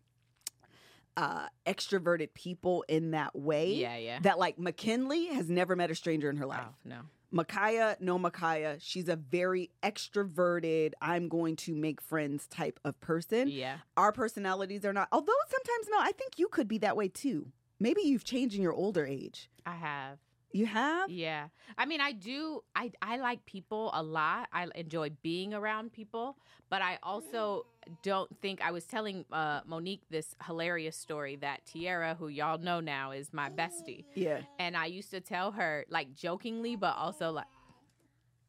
[1.16, 3.74] uh extroverted people in that way.
[3.74, 4.18] yeah, yeah.
[4.20, 6.60] That like McKinley has never met a stranger in her life.
[6.64, 6.96] Oh, no.
[7.34, 8.76] Micaiah, no Micaiah.
[8.78, 13.48] She's a very extroverted, I'm going to make friends type of person.
[13.48, 13.78] Yeah.
[13.96, 17.46] Our personalities are not, although sometimes, no, I think you could be that way too.
[17.80, 19.48] Maybe you've changed in your older age.
[19.64, 20.18] I have.
[20.52, 21.08] You have?
[21.10, 21.48] Yeah.
[21.78, 22.62] I mean, I do.
[22.76, 24.48] I I like people a lot.
[24.52, 26.36] I enjoy being around people,
[26.68, 27.66] but I also
[28.02, 32.80] don't think I was telling uh, Monique this hilarious story that Tiara, who y'all know
[32.80, 34.40] now, is my bestie, Yeah.
[34.58, 37.46] and I used to tell her like jokingly, but also like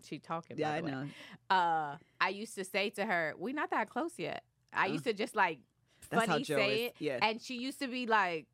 [0.03, 0.57] she talking.
[0.57, 0.91] Yeah, I way.
[0.91, 1.05] know.
[1.49, 5.13] Uh, I used to say to her, "We not that close yet." I used to
[5.13, 5.59] just like
[6.01, 6.81] funny say is.
[6.89, 7.19] it, Yeah.
[7.21, 8.47] and she used to be like,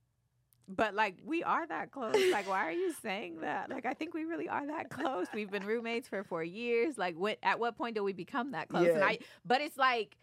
[0.70, 2.16] but like we are that close.
[2.32, 3.70] Like, why are you saying that?
[3.70, 5.28] Like, I think we really are that close.
[5.34, 6.98] We've been roommates for four years.
[6.98, 7.38] Like, what?
[7.44, 8.88] At what point do we become that close?
[8.88, 10.16] And I, but it's like.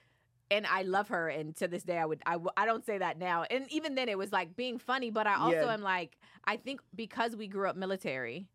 [0.48, 3.18] And I love her, and to this day, I would I, I don't say that
[3.18, 3.42] now.
[3.50, 5.10] And even then, it was like being funny.
[5.10, 5.74] But I also Yeah.
[5.74, 8.46] am like I think because we grew up military,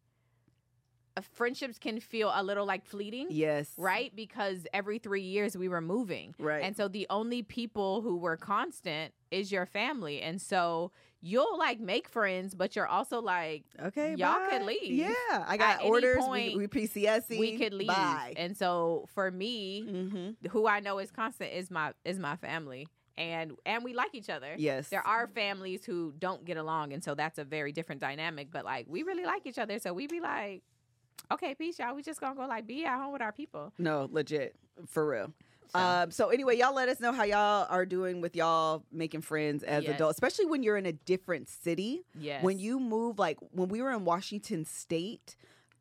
[1.17, 3.73] uh, friendships can feel a little like fleeting yes.
[3.77, 4.15] right?
[4.15, 6.33] Because every three years we were moving.
[6.39, 6.63] Right.
[6.63, 10.21] And so the only people who were constant is your family.
[10.21, 14.15] And so you'll like make friends, but you're also like, okay.
[14.15, 14.47] y'all bye.
[14.49, 14.93] could leave.
[14.93, 15.45] Yeah.
[15.47, 16.17] I got any orders.
[16.17, 17.39] point, we, we PCSing.
[17.39, 17.87] we could leave.
[17.87, 18.33] Bye.
[18.35, 20.47] And so for me, mm-hmm.
[20.49, 22.87] who I know is constant is my is my family.
[23.17, 24.55] And and we like each other.
[24.57, 24.89] Yes.
[24.89, 28.49] There are families who don't get along, and so that's a very different dynamic.
[28.51, 30.63] But like we really like each other, so we be like,
[31.31, 31.93] okay, peace, y'all.
[31.93, 33.73] We just gonna go like be at home with our people.
[33.77, 34.55] No, legit.
[34.87, 35.33] For real.
[35.73, 35.79] So.
[35.79, 39.63] Um, so anyway, y'all let us know how y'all are doing with y'all making friends
[39.63, 39.95] as Yes.
[39.95, 42.01] adults, especially when you're in a different city.
[42.19, 42.43] Yes.
[42.43, 45.35] When you move, like when we were in Washington State,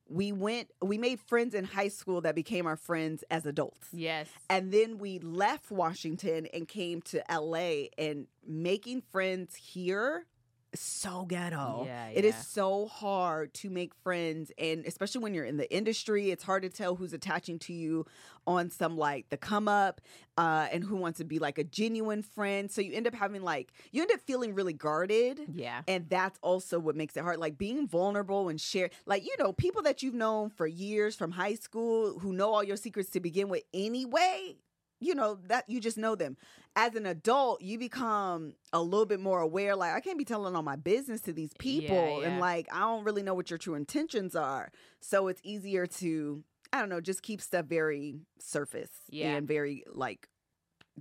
[0.09, 3.89] we went, we made friends in high school that became our friends as adults.
[3.93, 4.29] Yes.
[4.49, 10.27] And then we left Washington and came to LA and making friends here
[10.75, 11.85] so ghetto.
[11.87, 16.31] Yeah, It is so hard to make friends and especially when you're in the industry,
[16.31, 18.07] it's hard to tell who's attaching to you
[18.47, 20.01] on some like the come up
[20.39, 22.71] uh and who wants to be like a genuine friend.
[22.71, 25.41] So you end up having like you end up feeling really guarded.
[25.53, 25.83] Yeah.
[25.89, 27.39] And that's also what makes it hard.
[27.39, 31.33] Like being vulnerable and share, like, you know, people that you've known for years from
[31.33, 34.57] high school who know all your secrets to begin with anyway,
[35.01, 36.37] you know, that you just know them.
[36.77, 39.75] As an adult, you become a little bit more aware.
[39.75, 42.23] Like, I can't be telling all my business to these people.
[42.23, 42.41] And yeah.
[42.41, 44.71] like, I don't really know what your true intentions are.
[45.01, 49.35] So it's easier to, I don't know, just keep stuff very surface Yeah.
[49.35, 50.29] and very like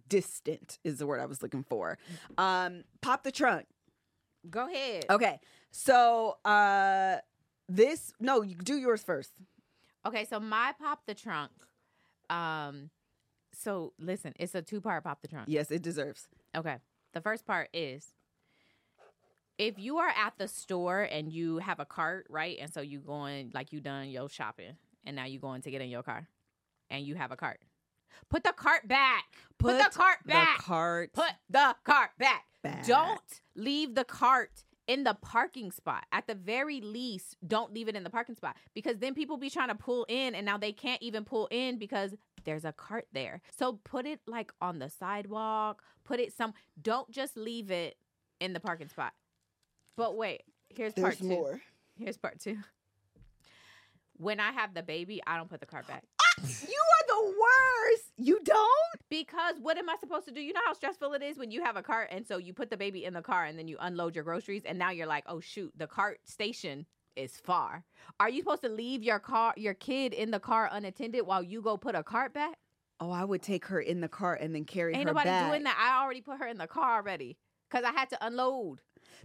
[0.07, 1.97] distant is the word I was looking for.
[2.38, 3.65] Um, pop the trunk.
[4.49, 5.05] Go ahead.
[5.09, 5.39] Okay.
[5.71, 7.17] So uh
[7.67, 9.31] this no, you do yours first.
[10.07, 11.51] Okay, so my pop the trunk.
[12.29, 12.89] Um
[13.60, 15.45] so listen, it's a two part pop the trunk.
[15.48, 16.28] Yes, it deserves.
[16.56, 16.78] Okay.
[17.13, 18.13] The first part is
[19.58, 22.58] if you are at the store and you have a cart, right?
[22.60, 24.74] And so you going like you done your shopping
[25.06, 26.28] and now you going to get in your car
[26.89, 27.60] and you have a cart.
[28.30, 29.26] Put the cart back.
[29.58, 30.58] Put, the cart back.
[30.58, 31.13] The cart.
[31.13, 32.45] Put the cart back.
[32.63, 32.86] Back.
[32.86, 36.06] Don't leave the cart in the parking spot.
[36.12, 39.50] At the very least, don't leave it in the parking spot because then people be
[39.50, 43.08] trying to pull in and now they can't even pull in because there's a cart
[43.13, 43.41] there.
[43.58, 47.97] So put it like on the sidewalk, put it some don't just leave it
[48.39, 49.13] in the parking spot.
[49.95, 51.25] But wait, here's part 2.
[51.25, 51.62] more.
[51.97, 52.58] Here's part 2.
[54.17, 56.04] When I have the baby, I don't put the cart back.
[56.21, 58.06] Ah, you are the worst.
[58.17, 58.69] You don't?
[59.10, 60.41] Because what am I supposed to do?
[60.41, 62.69] You know how stressful it is when you have a cart and so you put
[62.69, 65.23] the baby in the car and then you unload your groceries and now you're like,
[65.28, 67.86] "Oh shoot, the cart station is far."
[68.19, 71.62] Are you supposed to leave your car your kid in the car unattended while you
[71.62, 72.58] go put a cart back?
[73.00, 75.50] Oh, I would take her in the cart and then carry Ain't her nobody back.
[75.50, 75.78] doing that.
[75.80, 77.38] I already put her in the car already
[77.69, 78.82] cuz I had to unload.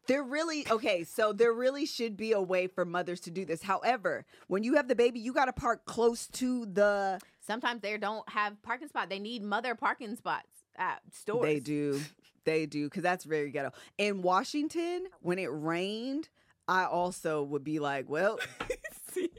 [0.07, 3.63] There really okay, so there really should be a way for mothers to do this.
[3.63, 7.97] However, when you have the baby, you got to park close to the Sometimes they
[7.99, 9.11] don't have parking spot.
[9.11, 11.43] They need mother parking spots at stores.
[11.43, 12.01] They do.
[12.45, 13.73] They do because that's very ghetto.
[13.99, 16.29] In Washington, when it rained,
[16.69, 18.39] I also would be like, well,
[19.13, 19.31] see.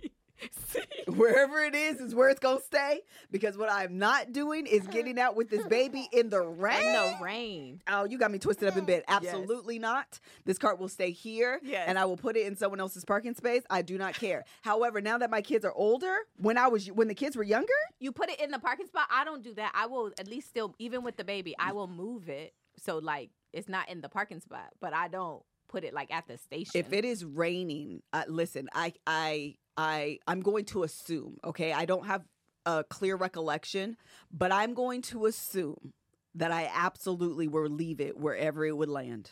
[0.52, 0.82] See.
[1.08, 3.02] wherever it is is where it's gonna stay.
[3.32, 6.86] Because what I'm not doing is getting out with this baby in the rain.
[6.86, 7.82] In the rain.
[7.88, 9.04] Oh, you got me twisted up in bed.
[9.08, 10.20] Absolutely not.
[10.46, 11.86] This cart will stay here, Yes.
[11.88, 13.64] and I will put it in someone else's parking space.
[13.70, 14.44] I do not care.
[14.62, 17.74] However, now that my kids are older, when I was when the kids were younger,
[18.00, 19.08] you put it in the parking spot.
[19.10, 19.72] I don't do that.
[19.74, 21.76] I will at least still, even with the baby, I mm.
[21.76, 25.42] will move it so like it's not in the parking spot, but I don't
[25.76, 26.72] put it like at the station.
[26.74, 31.74] if it is raining, uh, listen, I I I I'm going to assume, okay?
[31.74, 32.24] I don't have
[32.66, 33.98] a clear recollection,
[34.32, 35.92] but I'm going to assume
[36.34, 39.32] that I absolutely will leave it wherever it would land.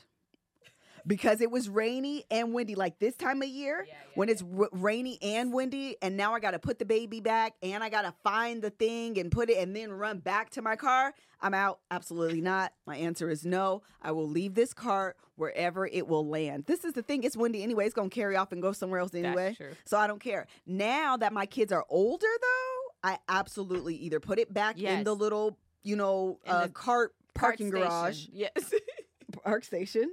[1.06, 4.44] Because it was rainy and windy like this time of year Yeah, yeah, when it's
[4.58, 8.14] r- rainy and windy and now i gotta put the baby back and i gotta
[8.24, 11.80] find the thing and put it and then run back to my car i'm out.
[11.92, 12.72] Absolutely not.
[12.88, 13.82] My answer is no.
[14.02, 16.64] I will leave this cart wherever it will land.
[16.68, 19.14] This is the thing it's windy anyway it's gonna carry off and go somewhere else
[19.14, 19.72] anyway true.
[19.86, 20.48] so i don't care.
[20.66, 25.14] Now that my kids are older though i absolutely either put it back in the
[25.16, 28.74] little you know In uh, Cart parking garage Yes.
[29.44, 30.10] park station.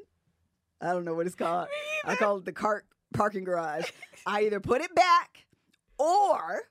[0.81, 1.69] I don't know what it's called.
[2.05, 3.91] I call it the cart parking garage.
[4.27, 5.47] I either put it back
[5.99, 6.63] or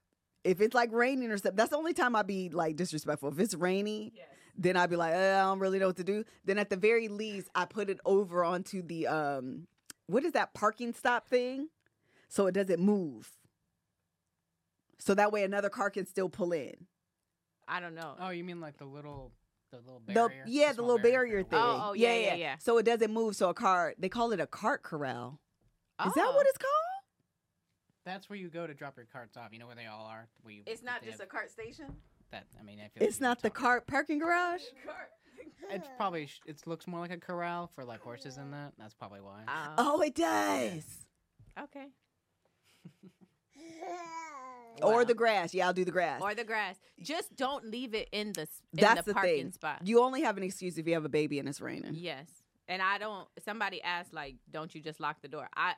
[0.43, 3.29] if it's like raining or something, that's the only time I'd be like disrespectful.
[3.29, 4.13] If it's rainy,
[4.57, 6.23] then I'd be like, uh, I don't really know what to do.
[6.45, 9.67] Then at the very least, I put it over onto the um
[10.07, 11.69] what is that parking stop thing?
[12.29, 13.29] So it doesn't move.
[14.97, 16.73] So that way another car can still pull in.
[17.67, 18.15] I don't know.
[18.19, 19.31] Oh, you mean like the little,
[19.71, 20.43] the little The, barrier?
[20.47, 21.59] yeah, the small little barrier thing.
[21.59, 22.55] Oh, oh, yeah, yeah, yeah.
[22.59, 23.35] So it doesn't move.
[23.35, 25.39] So a car, they call it a cart corral.
[26.05, 26.31] Is that Oh.
[26.35, 26.49] what ah.
[26.49, 26.73] it's called?
[28.05, 29.49] That's where you go to drop your carts off.
[29.51, 30.27] You know where they all are.
[30.41, 31.95] Where you, It's not they just a cart station.
[32.31, 32.45] that.
[32.59, 34.61] I mean, I feel It's you were not the cart parking garage.
[35.71, 38.73] It's probably it looks more like a corral for like horses and that.
[38.79, 39.43] That's probably why.
[39.47, 40.83] Oh, Oh, it does.
[41.61, 41.89] okay.
[44.83, 45.53] Or the grass.
[45.53, 46.21] Yeah, I'll do the grass.
[46.21, 46.75] Or the grass.
[47.01, 49.51] Just don't leave it in the in That's the the parking thing.
[49.51, 49.81] spot.
[49.83, 51.93] You only have an excuse if you have a baby and it's raining.
[51.95, 52.27] Yes.
[52.67, 55.49] And I don't somebody asked like don't you just lock the door?
[55.55, 55.73] I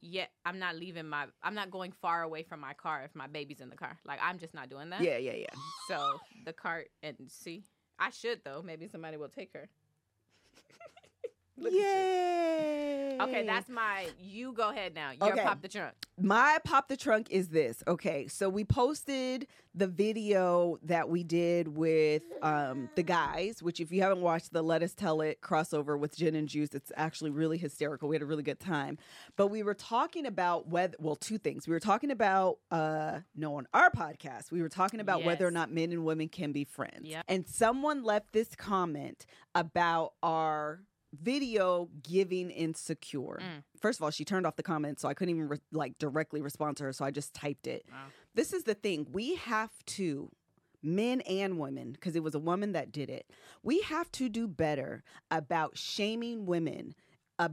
[0.00, 3.26] yeah, I'm not leaving my I'm not going far away from my car if my
[3.26, 3.96] baby's in the car.
[4.04, 5.00] Like I'm just not doing that.
[5.00, 5.46] Yeah, yeah, yeah.
[5.88, 7.64] So the cart and see.
[7.98, 8.62] I should though.
[8.62, 9.68] Maybe somebody will take her.
[11.56, 11.72] Look.
[11.72, 13.16] Yay.
[13.20, 15.12] Okay, that's my you go ahead now.
[15.12, 15.44] You're Okay.
[15.44, 15.94] pop the trunk.
[16.20, 17.82] my pop the trunk is this.
[17.86, 23.90] Okay, so we posted the video that we did with um, the guys, which if
[23.92, 27.30] you haven't watched the Let Us Tell It crossover with Gin and Juice, it's actually
[27.30, 28.08] really hysterical.
[28.08, 28.98] We had a really good time.
[29.36, 31.66] But we were talking about whether, well, two things.
[31.66, 35.50] We were talking about, uh, no, on our podcast, we were talking about whether or
[35.52, 37.02] not men and women can be friends.
[37.04, 37.24] Yep.
[37.28, 40.80] And someone left this comment about our
[41.20, 43.40] video giving insecure.
[43.40, 43.62] Mm.
[43.80, 46.40] First of all, she turned off the comments, so I couldn't even re- like directly
[46.40, 46.92] respond to her.
[46.92, 47.84] So I just typed it.
[47.90, 47.98] Wow.
[48.34, 50.30] This is the thing: we have to,
[50.82, 53.30] men and women, because it was a woman that did it.
[53.62, 56.94] We have to do better about shaming women
[57.38, 57.48] uh,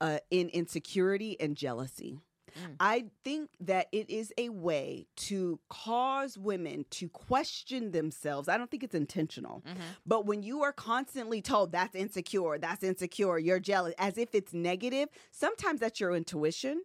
[0.00, 2.20] uh, in insecurity and jealousy.
[2.54, 2.76] Mm.
[2.80, 8.48] I think that it is a way to cause women to question themselves.
[8.48, 9.62] I don't think it's intentional.
[9.66, 9.80] Mhm.
[10.06, 14.52] But when you are constantly told that's insecure, that's insecure, you're jealous, as if it's
[14.52, 16.82] negative, sometimes that's your intuition.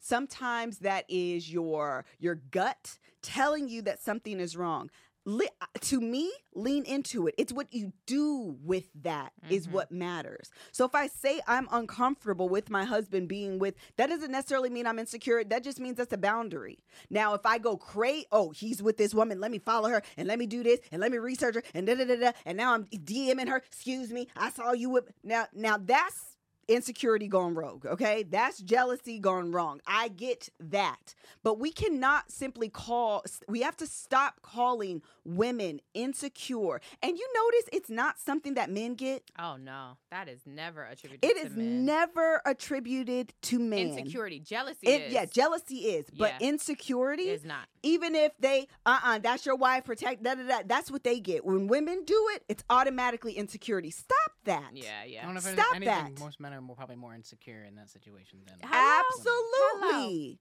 [0.00, 4.90] Sometimes that is your your gut telling you that something is wrong.
[5.26, 5.48] Le-
[5.80, 7.34] to me, lean into it.
[7.38, 9.70] It's what you do with that is Mhm.
[9.72, 10.50] what matters.
[10.70, 14.86] So if I say I'm uncomfortable with my husband being with, that doesn't necessarily mean
[14.86, 15.42] I'm insecure.
[15.42, 16.78] That just means that's a boundary.
[17.08, 20.28] Now, if I go crazy, oh, he's with this woman, let me follow her and
[20.28, 22.56] let me do this and let me research her and da da da da, and
[22.58, 23.56] now I'm DMing her.
[23.56, 25.46] Excuse me, I saw you with now.
[25.54, 26.33] Now that's
[26.68, 27.86] insecurity gone rogue.
[27.86, 29.80] Okay, that's jealousy gone wrong.
[29.86, 33.24] I get that, but we cannot simply call.
[33.48, 36.80] We have to stop calling women insecure.
[37.02, 39.24] And you notice it's not something that men get.
[39.38, 41.24] Oh no, that is never attributed.
[41.30, 41.84] It to is men.
[41.84, 43.78] never attributed to men.
[43.90, 44.40] insecurity.
[44.40, 45.12] Jealousy It, is.
[45.12, 46.48] yeah, jealousy is, but Yeah.
[46.48, 47.68] insecurity is not.
[47.84, 51.44] Even if they uh-uh that's your wife protect da, da, da, that's what they get
[51.44, 55.24] when women do it it's automatically insecurity stop that Yeah, I yeah.
[55.24, 56.18] don't know if Stop anything, that.
[56.18, 58.56] most men are more, probably more insecure in that situation than.
[58.62, 59.02] Hello?
[59.10, 60.38] absolutely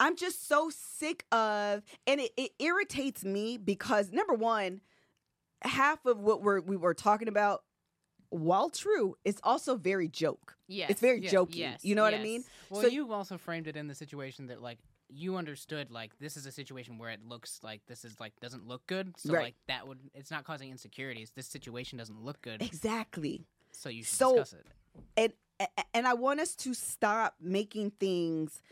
[0.00, 4.80] i'm just so sick of and it, it irritates me because number one
[5.62, 7.64] half of what we're we were talking about
[8.30, 10.90] while true it's also very joke Yes.
[10.90, 13.66] it's very yeah, jokey yes, you know what i mean Well, So- you also framed
[13.66, 17.20] it in the situation that like you understood like this is a situation where it
[17.26, 19.14] looks like this is like doesn't look good.
[19.16, 19.42] So Right.
[19.44, 21.30] like that would it's not causing insecurities.
[21.34, 24.66] This situation doesn't look good, exactly so you should So- discuss it.
[25.16, 25.32] and
[25.94, 28.62] and I want us to stop making things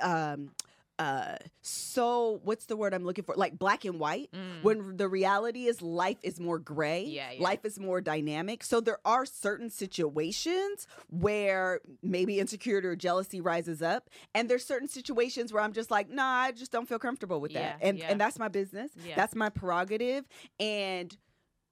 [0.00, 0.52] um
[0.98, 3.34] uh so what's the word I'm looking for?
[3.34, 4.62] Like black and white Mm.
[4.62, 7.42] when the reality is life is more gray Yeah, yeah.
[7.42, 8.64] life is more dynamic.
[8.64, 14.88] So there are certain situations where maybe insecurity or jealousy rises up and there's certain
[14.88, 17.78] situations where I'm just like nah I just don't feel comfortable with that.
[17.80, 18.90] Yeah, and and that's my business.
[19.04, 19.16] Yeah.
[19.16, 20.26] that's my prerogative.
[20.58, 21.16] And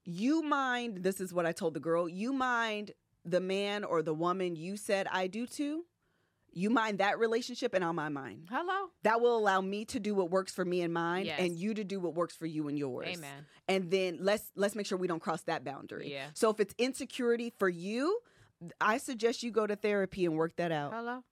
[0.05, 2.93] you mind this is what I told the girl you mind
[3.25, 5.85] the man or the woman you said I do to
[6.57, 8.89] you mind that relationship and I'll mind mine Hello.
[9.03, 11.41] that will allow me to do what works for me and mine Yes.
[11.41, 13.47] and you to do what works for you and yours Amen.
[13.69, 16.27] and then let's let's make sure we don't cross that boundary Yeah.
[16.35, 18.19] so if it's insecurity for you
[18.81, 20.93] I suggest you go to therapy and work that out.
[20.95, 21.23] Hello.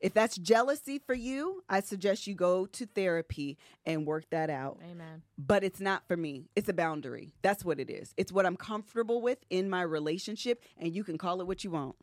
[0.00, 3.56] If that's jealousy for you, I suggest you go to therapy
[3.86, 4.78] and work that out.
[4.90, 5.22] Amen.
[5.38, 6.50] But it's not for me.
[6.56, 7.32] It's a boundary.
[7.40, 8.12] That's what it is.
[8.16, 11.70] It's what I'm comfortable with in my relationship, and you can call it what you
[11.70, 11.94] want.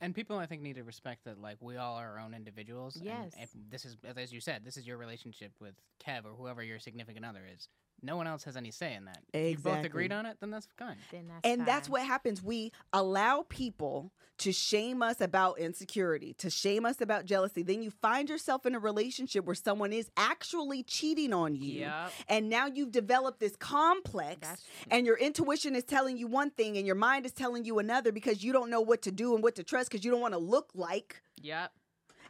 [0.00, 2.96] And people, I think, need to respect that, like, we all are our own individuals.
[2.96, 3.34] and Yes.
[3.68, 7.24] this is, as you said, this is your relationship with Kev or whoever your significant
[7.26, 7.68] other is.
[8.02, 9.18] No one else has any say in that.
[9.32, 10.96] If you both agreed on it, then that's fine.
[11.10, 12.42] Then that's And that's what happens.
[12.42, 17.62] We allow people to shame us about insecurity, to shame us about jealousy.
[17.62, 21.80] Then you find yourself in a relationship where someone is actually cheating on you.
[21.80, 22.12] Yep.
[22.26, 26.78] And now you've developed this complex, That's- and your intuition is telling you one thing,
[26.78, 29.42] and your mind is telling you another because you don't know what to do and
[29.44, 31.22] what to trust because you don't want to look like.
[31.42, 31.72] Yep.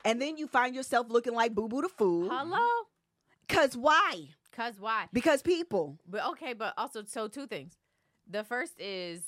[0.05, 2.29] And then you find yourself looking like Boo Boo the Fool.
[2.29, 2.66] Hello.
[3.47, 4.31] Because why?
[4.55, 5.07] Cause why?
[5.12, 5.98] Because people.
[6.09, 7.76] But okay, but also so two things.
[8.28, 9.22] The first is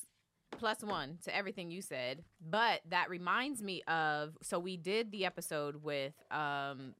[0.50, 5.24] plus one to everything you said, but that reminds me of so we did the
[5.24, 6.94] episode with um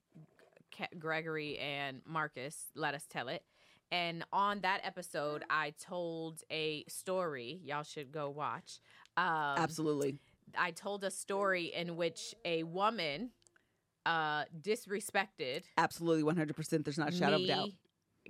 [0.99, 2.71] Gregory and Marcus.
[2.75, 3.43] Let us tell it.
[3.91, 7.61] And on that episode, I told a story.
[7.63, 8.81] Y'all should go watch.
[9.19, 9.27] Um,
[9.59, 10.17] Absolutely.
[10.57, 13.31] I told a story in which a woman
[14.05, 16.25] uh disrespected Absolutely.
[16.25, 16.85] 100%.
[16.85, 17.69] There's not a shadow of doubt.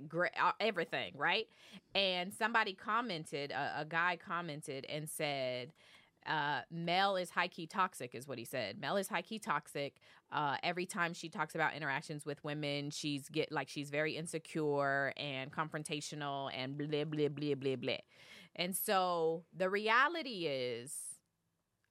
[0.07, 1.47] Gra- uh, everything, right?
[1.95, 5.73] And somebody commented, a, a guy commented and said,
[6.25, 8.79] uh, Mel is high key toxic, is what he said.
[8.79, 9.95] Mel is high key toxic.
[10.31, 15.13] Uh, every time she talks about interactions with women, she's get like she's very insecure
[15.17, 17.97] and confrontational and blah blah blah blah blah.
[18.55, 20.95] And so the reality is,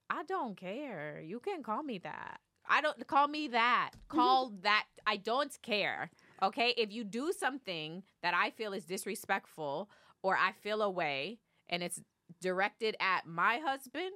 [0.09, 1.20] I don't care.
[1.24, 2.40] You can call me that.
[2.68, 3.90] I don't call me that.
[4.09, 4.86] Call that.
[5.07, 6.11] I don't care.
[6.43, 6.74] Okay.
[6.76, 9.88] If you do something that I feel is disrespectful
[10.22, 11.38] or I feel a way
[11.68, 12.01] and it's
[12.40, 14.11] directed at my husband,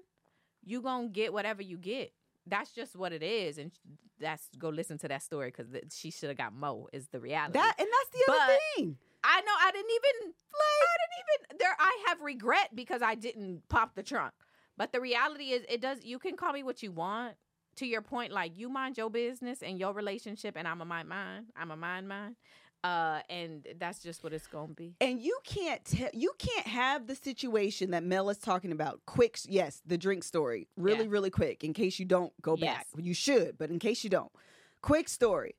[0.64, 2.12] you going to get whatever you get.
[2.47, 3.59] That's just what it is.
[3.59, 3.70] And
[4.18, 7.53] that's go listen to that story because she should have got Mo, is the reality.
[7.55, 8.99] That and that's the other But- thing.
[9.29, 13.16] I know I didn't even like I didn't even there I have regret because I
[13.16, 14.33] didn't pop the trunk.
[14.77, 17.35] But the reality is it does you can call me what you want.
[17.77, 21.09] To your point, like you mind your business and your relationship and I'm a mind
[21.09, 21.47] mine.
[21.57, 22.37] I'm a mind mine.
[22.83, 24.95] Uh and that's just what it's gonna be.
[25.01, 29.01] And you can't tell you can't have the situation that Mel is talking about.
[29.07, 30.68] Quick, yes, the drink story.
[30.77, 31.11] Really, Yeah.
[31.11, 31.64] really quick.
[31.64, 34.33] In case you don't go back, you should, but in case you don't,
[34.81, 35.55] quick story.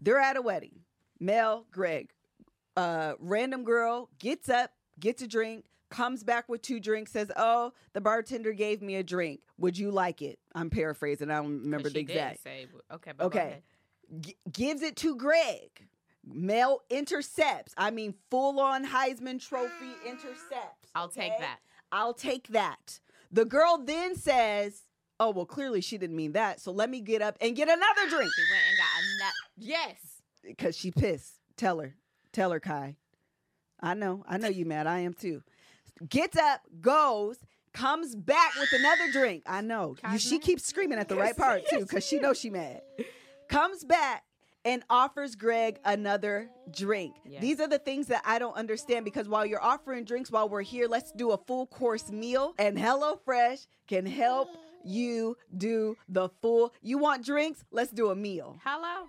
[0.00, 0.80] They're at a wedding.
[1.20, 2.10] Mel, Greg,
[2.76, 5.64] uh, random girl gets up, gets a drink,
[5.94, 9.40] comes back with two drinks, says, "Oh, the bartender gave me a drink.
[9.58, 11.30] Would you like it?" I'm paraphrasing.
[11.30, 12.42] I don't remember the exact.
[12.42, 13.62] say okay, but Okay.
[14.20, 15.86] G- gives it to Greg.
[16.26, 17.74] Mel intercepts.
[17.76, 20.90] I mean, full on Heisman Trophy intercepts.
[20.94, 21.58] I'll take that.
[21.92, 23.00] I'll take that.
[23.30, 24.82] The girl then says,
[25.20, 26.60] Oh, well, clearly she didn't mean that.
[26.60, 29.32] So let me get up and get another drink She went and got a nut.
[29.56, 29.96] Yes.
[30.42, 31.34] because she pissed.
[31.56, 31.94] Tell her.
[32.32, 32.96] Tell her, Kai.
[33.80, 34.24] I know.
[34.28, 34.86] I know you mad.
[34.86, 35.42] I am too.
[36.08, 37.38] Gets up, goes,
[37.72, 39.42] comes back with another drink.
[39.46, 39.96] I know.
[40.10, 42.82] You, she keeps screaming at the right part too because she knows she mad.
[43.48, 44.24] Comes back
[44.64, 47.16] and offers Greg another drink.
[47.24, 47.40] Yeah.
[47.40, 50.62] These are the things that I don't understand because while you're offering drinks while we're
[50.62, 52.54] here, let's do a full course meal.
[52.58, 54.48] And HelloFresh can help
[54.84, 56.72] you do the full.
[56.82, 57.64] You want drinks?
[57.70, 58.58] Let's do a meal.
[58.64, 59.06] Hello.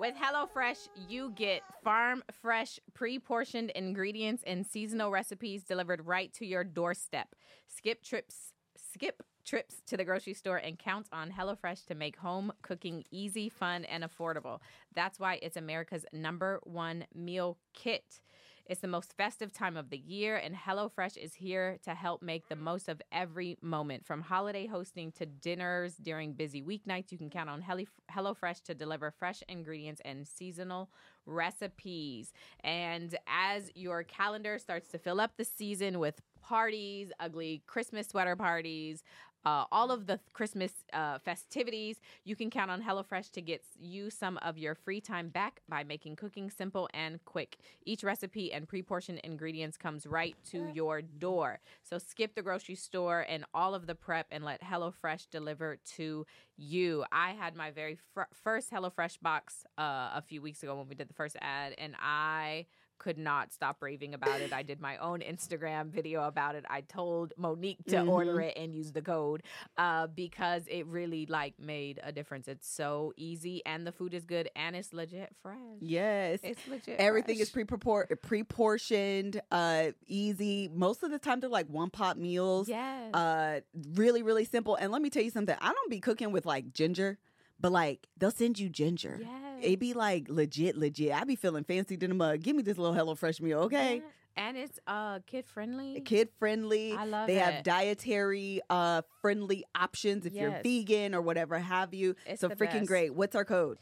[0.00, 6.46] With HelloFresh, you get farm fresh, pre portioned ingredients and seasonal recipes delivered right to
[6.46, 7.34] your doorstep.
[7.68, 8.54] Skip trips,
[8.94, 13.50] skip trips to the grocery store and count on HelloFresh to make home cooking easy,
[13.50, 14.60] fun, and affordable.
[14.94, 18.20] That's why it's America's number one meal kit.
[18.70, 22.48] It's the most festive time of the year, and HelloFresh is here to help make
[22.48, 24.06] the most of every moment.
[24.06, 27.64] From holiday hosting to dinners during busy weeknights, you can count on
[28.12, 30.88] HelloFresh to deliver fresh ingredients and seasonal
[31.26, 32.32] recipes.
[32.62, 38.36] And as your calendar starts to fill up the season with parties, ugly Christmas sweater
[38.36, 39.02] parties,
[39.44, 44.10] uh, all of the Christmas uh, festivities, you can count on HelloFresh to get you
[44.10, 47.58] some of your free time back by making cooking simple and quick.
[47.84, 51.60] Each recipe and pre portioned ingredients comes right to your door.
[51.82, 56.26] So skip the grocery store and all of the prep and let HelloFresh deliver to
[56.56, 57.04] you.
[57.10, 60.94] I had my very fr- first HelloFresh box uh, a few weeks ago when we
[60.94, 62.66] did the first ad, and I
[63.00, 64.52] could not stop raving about it.
[64.52, 66.64] I did my own Instagram video about it.
[66.70, 68.08] I told Monique to Mhm.
[68.08, 69.42] order it and use the code
[69.76, 72.46] uh, because it really like made a difference.
[72.46, 75.56] It's so easy and the food is good and it's legit fresh.
[75.80, 76.38] Yes.
[76.44, 77.00] It's legit.
[77.00, 77.48] Everything fresh.
[77.48, 80.68] is pre-propor- pre-portioned, uh, easy.
[80.68, 82.68] Most of the time, they're like one-pot meals.
[82.68, 83.14] Yes.
[83.14, 83.60] Uh,
[83.94, 84.74] really, really simple.
[84.76, 85.56] And let me tell you something.
[85.60, 87.18] I don't be cooking with like ginger,
[87.60, 89.18] but like they'll send you ginger.
[89.20, 89.30] yes.
[89.62, 91.12] It be like legit, legit.
[91.12, 92.42] I be feeling fancy to the mug.
[92.42, 93.96] Give me this little Hello Fresh meal, okay?
[93.96, 94.02] Yeah.
[94.36, 96.00] And it's uh kid friendly.
[96.00, 96.92] Kid friendly.
[96.94, 97.42] I love they it.
[97.42, 102.14] have dietary uh friendly options if you're vegan or whatever have you.
[102.26, 102.86] It's so freaking best.
[102.86, 103.14] great.
[103.14, 103.76] What's our code?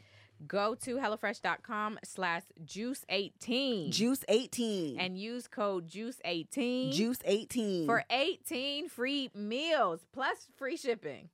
[0.47, 4.99] Go to HelloFresh.com slash juice18 Juice 18.
[4.99, 7.85] and use code juice18 Juice 18.
[7.85, 11.29] for 18 free meals plus free shipping.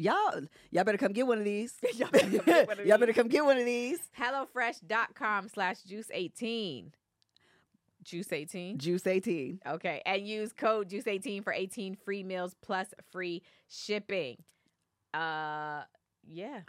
[0.00, 0.40] Y'all
[0.70, 1.74] y'all better come get one of these.
[1.96, 3.16] Y'all better come get one of Y'all better these.
[3.16, 3.98] come get one of these.
[4.18, 6.92] HelloFresh.com slash juice18.
[8.04, 8.78] Juice18.
[8.78, 9.60] Juice 18.
[9.66, 10.02] Okay.
[10.06, 14.36] And use code juice18 for 18 free meals plus free shipping.
[15.12, 15.82] Uh
[16.26, 16.60] yeah.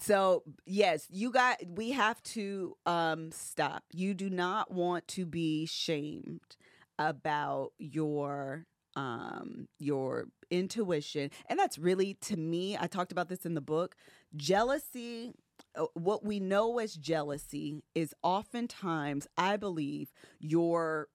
[0.00, 3.84] So yes, you got we have to um stop.
[3.92, 6.56] You do not want to be shamed
[6.98, 8.66] about your
[8.96, 11.30] um your intuition.
[11.48, 13.96] And that's really to me, I talked about this in the book.
[14.36, 15.32] Jealousy
[15.76, 21.08] uh, what we know as jealousy is oftentimes, I believe, your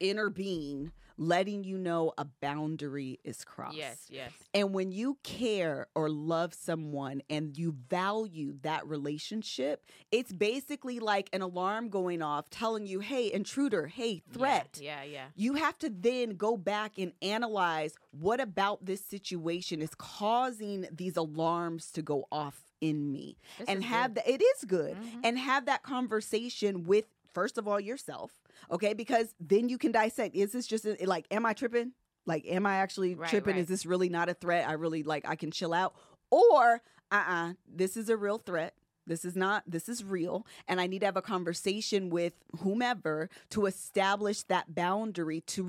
[0.00, 3.76] inner being letting you know a boundary is crossed.
[3.76, 4.32] Yes, yes.
[4.54, 11.28] And when you care or love someone and you value that relationship, it's basically like
[11.32, 14.78] an alarm going off telling you, hey, intruder, hey, threat.
[14.80, 15.12] Yeah, yeah.
[15.12, 15.24] yeah.
[15.34, 21.16] You have to then go back and analyze what about this situation is causing these
[21.16, 25.20] alarms to go off in me This and have that it is good Mhm.
[25.24, 28.32] and have that conversation with first of all yourself
[28.70, 31.92] okay because then you can dissect is this just a, like am i tripping?
[32.26, 33.54] Like am i actually Right, tripping?
[33.54, 33.60] Right.
[33.60, 34.68] is this really not a threat?
[34.68, 35.94] I really like i can chill out.
[36.30, 38.74] Or uh-uh this is a real threat.
[39.04, 40.46] This is not this is real.
[40.68, 45.62] And i need to have a conversation with whomever to establish that boundary to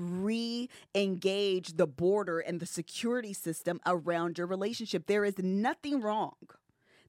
[0.94, 5.06] re-engage the border and the security system around your relationship.
[5.06, 6.36] There is nothing wrong.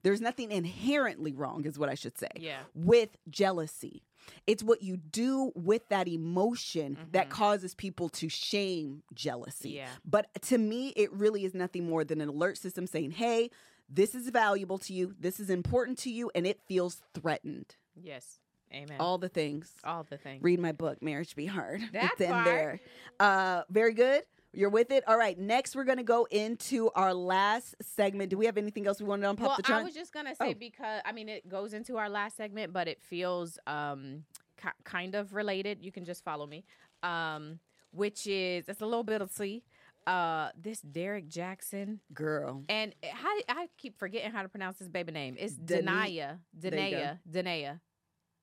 [0.02, 2.60] There's nothing inherently wrong is what i should say Yeah.
[2.74, 4.02] with jealousy.
[4.46, 7.30] It's what you do with that emotion that Mhm.
[7.30, 9.70] causes people to shame jealousy.
[9.70, 9.88] Yeah.
[10.04, 13.50] But to me, it really is nothing more than an alert system saying, hey,
[13.88, 17.76] this is valuable to you, this is important to you, and it feels threatened.
[17.94, 18.40] Yes.
[18.74, 18.96] Amen.
[18.98, 19.72] All the things.
[19.84, 20.42] All the things.
[20.42, 21.80] Read my book, Marriage Be Hard.
[21.92, 22.80] That it's in there.
[23.20, 24.24] Uh, very good.
[24.56, 25.04] You're with it.
[25.06, 25.38] All right.
[25.38, 28.30] Next, we're going to go into our last segment.
[28.30, 30.34] Do we have anything else we want to unpop well, the I was just gonna
[30.34, 30.54] say Oh.
[30.54, 34.24] because I mean it goes into our last segment, but it feels um
[34.60, 35.82] ki- kind of related.
[35.82, 36.64] You can just follow me.
[37.02, 37.58] Um,
[37.92, 39.62] which is it's a little bit of see.
[40.06, 42.62] Uh, this Derrick Jaxn Girl.
[42.68, 45.34] and how I keep forgetting how to pronounce his baby name.
[45.36, 46.38] It's Denaya.
[46.56, 47.80] Denaya, Denaya.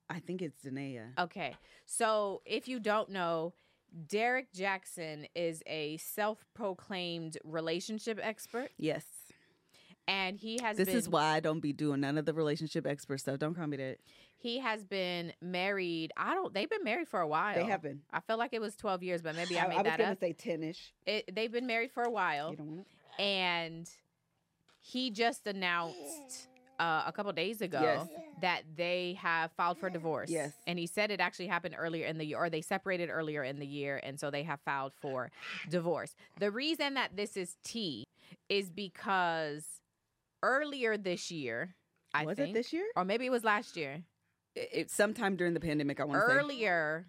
[0.10, 1.00] I think it's Danae.
[1.18, 1.56] Okay.
[1.86, 3.54] So if you don't know,
[4.08, 9.06] Derrick Jaxn is a self-proclaimed relationship expert, Yes.
[10.08, 12.86] and he has This been is why I don't be doing none of the relationship
[12.88, 13.40] expert stuff.
[13.40, 13.98] Don't call me that.
[14.38, 16.12] he has been married.
[16.18, 16.54] I don't.
[16.54, 17.56] They've been married for a while.
[17.56, 18.02] They have been.
[18.12, 19.98] I feel like it was twelve years, but maybe I, made I, made was that
[20.00, 20.20] gonna up.
[20.20, 20.92] say ten-ish.
[21.32, 22.80] They've been married for a while, You don't want
[23.18, 23.22] it?
[23.22, 23.90] and
[24.82, 26.48] he just announced
[26.84, 28.08] uh, a couple days ago Yes.
[28.42, 30.30] that they have filed for divorce.
[30.30, 30.52] Yes.
[30.68, 33.60] and he said it actually happened earlier in the year, or they separated earlier in
[33.60, 35.32] the year, and so they have filed for
[35.70, 36.16] divorce.
[36.40, 38.04] The reason that this is T
[38.50, 39.66] is because
[40.42, 41.76] earlier this year,
[42.14, 42.86] I was think, it this year?
[42.96, 44.04] or maybe it was last year.
[44.56, 46.00] It, it- sometime during the pandemic.
[46.00, 46.34] I want to say.
[46.34, 47.08] earlier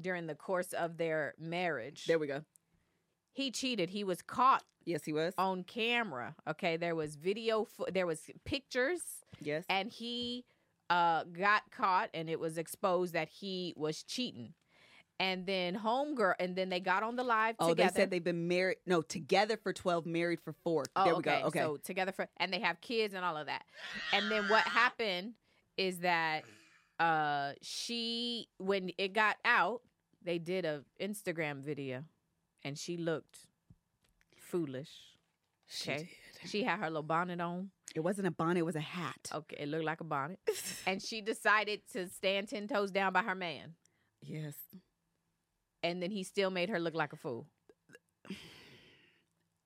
[0.00, 2.42] during the course of their marriage There we go.
[3.32, 5.32] He cheated he was caught Yes, he was.
[5.38, 9.00] on camera okay there was video fo- there was pictures
[9.40, 9.64] yes.
[9.68, 10.44] and he
[10.90, 14.54] uh got caught and it was exposed that he was cheating
[15.20, 18.24] and then homegirl and then they got on the live Oh, together they said they've
[18.24, 18.78] been married.
[18.86, 20.84] No, together for twelve, married for four.
[20.96, 21.40] Oh, there we okay.
[21.42, 21.46] go.
[21.48, 21.58] Okay.
[21.60, 23.62] So together for and they have kids and all of that.
[24.12, 25.34] And then what happened
[25.76, 26.42] is that
[26.98, 29.82] uh she when it got out,
[30.24, 32.02] they did a Instagram video
[32.64, 33.46] and she looked
[34.36, 34.90] foolish.
[35.68, 36.08] She Okay.
[36.42, 36.50] did.
[36.50, 37.70] She had her little bonnet on.
[37.94, 38.58] It wasn't a bonnet.
[38.58, 39.30] It was a hat.
[39.32, 40.38] Okay, it looked like a bonnet.
[40.86, 43.74] and she decided to stand 10 toes down by her man.
[44.22, 44.54] yes.
[45.84, 47.48] And then he still made her look like a fool.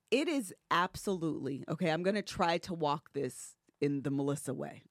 [0.09, 1.89] It is absolutely okay.
[1.91, 4.83] I'm going to try to walk this in the Melissa way.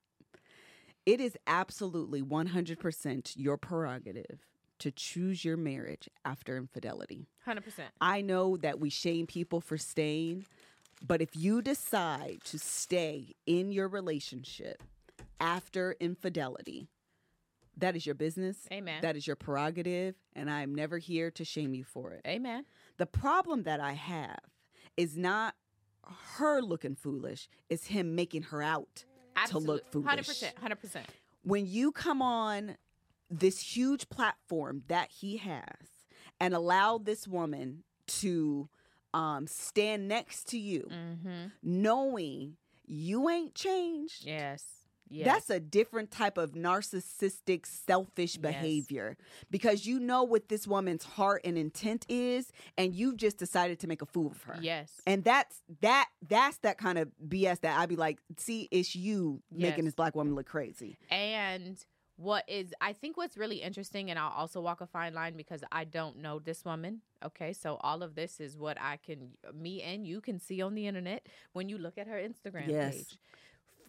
[1.07, 4.41] It is absolutely 100% your prerogative
[4.79, 7.27] to choose your marriage after infidelity.
[7.45, 7.89] Hundred percent.
[8.01, 10.47] I know that we shame people for staying,
[11.07, 14.83] but if you decide to stay in your relationship
[15.41, 16.89] after infidelity,
[17.77, 18.57] that is your business.
[18.73, 19.03] Amen.
[19.03, 22.23] That is your prerogative, and I am never here to shame you for it.
[22.27, 22.65] Amen.
[22.97, 24.41] The problem that I have
[24.97, 25.55] is not
[26.37, 29.05] her looking foolish, it's him making her out
[29.49, 30.09] to look foolish.
[30.09, 30.59] Hundred percent.
[30.59, 31.07] Hundred percent.
[31.43, 32.77] When you come on
[33.31, 35.87] this huge platform that he has
[36.41, 38.69] and allow this woman to
[39.15, 41.47] um, stand next to you, Mm-hmm.
[41.63, 42.57] knowing
[42.87, 44.25] you ain't changed.
[44.25, 44.65] Yes.
[45.09, 45.25] Yes.
[45.27, 48.43] That's a different type of narcissistic, selfish Yes.
[48.43, 49.17] behavior
[49.51, 53.87] because you know what this woman's heart and intent is, and you've just decided to
[53.87, 54.59] make a fool of her.
[54.61, 54.91] yes.
[55.07, 59.41] And that's that that's that kind of BS that I'd be like, see, it's you
[59.53, 60.99] making this black woman look crazy.
[61.11, 61.79] And
[62.17, 65.63] what is I think what's really interesting, and I'll also walk a fine line because
[65.71, 67.03] I don't know this woman.
[67.25, 70.75] Okay, so all of this is what I can, me and you can see on
[70.75, 72.95] the internet when you look at her Instagram Yes.
[72.95, 73.19] page.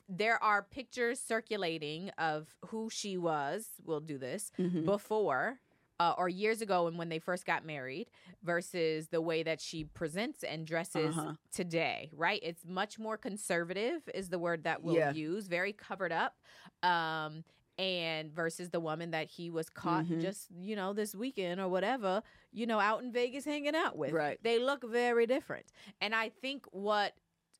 [0.10, 3.68] There are pictures circulating of who she was.
[3.86, 4.86] We'll do this Mhm.
[4.86, 5.60] before.
[6.00, 8.08] Uh, or years ago, and when they first got married,
[8.44, 11.34] versus the way that she presents and dresses Uh-huh.
[11.52, 12.40] today, right?
[12.44, 15.12] It's much more conservative, is the word that we'll Yeah.
[15.12, 16.36] use, very covered up.
[16.84, 17.44] Um,
[17.78, 20.20] and versus the woman that he was caught Mhm.
[20.22, 24.12] just you know this weekend or whatever you know out in vegas hanging out with
[24.14, 24.40] Right.
[24.44, 25.66] they look very different
[26.02, 27.14] and i think what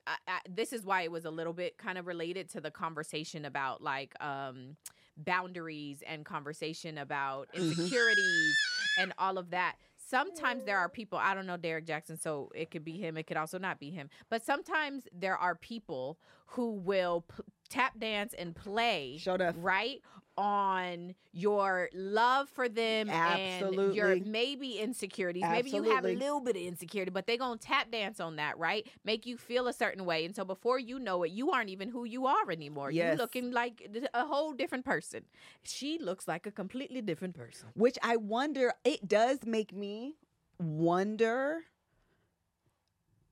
[0.08, 2.72] I, I, this is why it was a little bit kind of related to the
[2.72, 4.78] conversation about like um
[5.18, 7.70] boundaries and conversation about Mhm.
[7.70, 8.56] insecurities
[9.00, 12.72] and all of that sometimes there are people i don't know Derrick Jaxn so it
[12.72, 16.18] could be him it could also not be him but sometimes there are people
[16.52, 19.56] who will p- tap dance and play Showed up.
[19.60, 20.02] right
[20.38, 25.44] on your love for them and your maybe insecurities.
[25.50, 28.58] Maybe you have a little bit of insecurity but they're gonna tap dance on that
[28.58, 28.88] right?
[29.04, 30.26] Make you feel a certain way.
[30.26, 32.92] And so before you know it you aren't even who you are anymore.
[32.92, 35.24] You're looking like a whole different person.
[35.64, 37.70] She looks like a completely different person.
[37.74, 40.16] Which I wonder, it does make me
[40.60, 41.62] wonder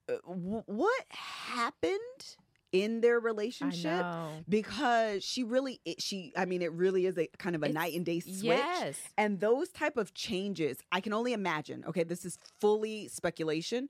[0.08, 2.00] uh, what happened
[2.84, 4.06] in their relationship
[4.50, 7.74] because she really it, she I mean it really is a kind of a It's-
[7.82, 8.44] night and day switch.
[8.44, 11.84] yes And those type of changes, I can only imagine.
[11.88, 13.90] Okay, this is fully speculation.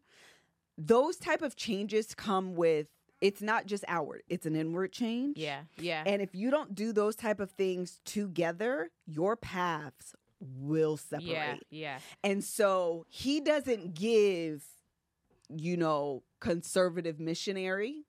[0.78, 2.88] Those type of changes come with
[3.22, 5.38] it's not just outward, it's an inward change.
[5.38, 10.14] yeah yeah And if you don't do those type of things together, your paths
[10.60, 11.28] will separate.
[11.30, 14.66] yeah yeah And so he doesn't give,
[15.50, 18.04] you know, conservative missionary.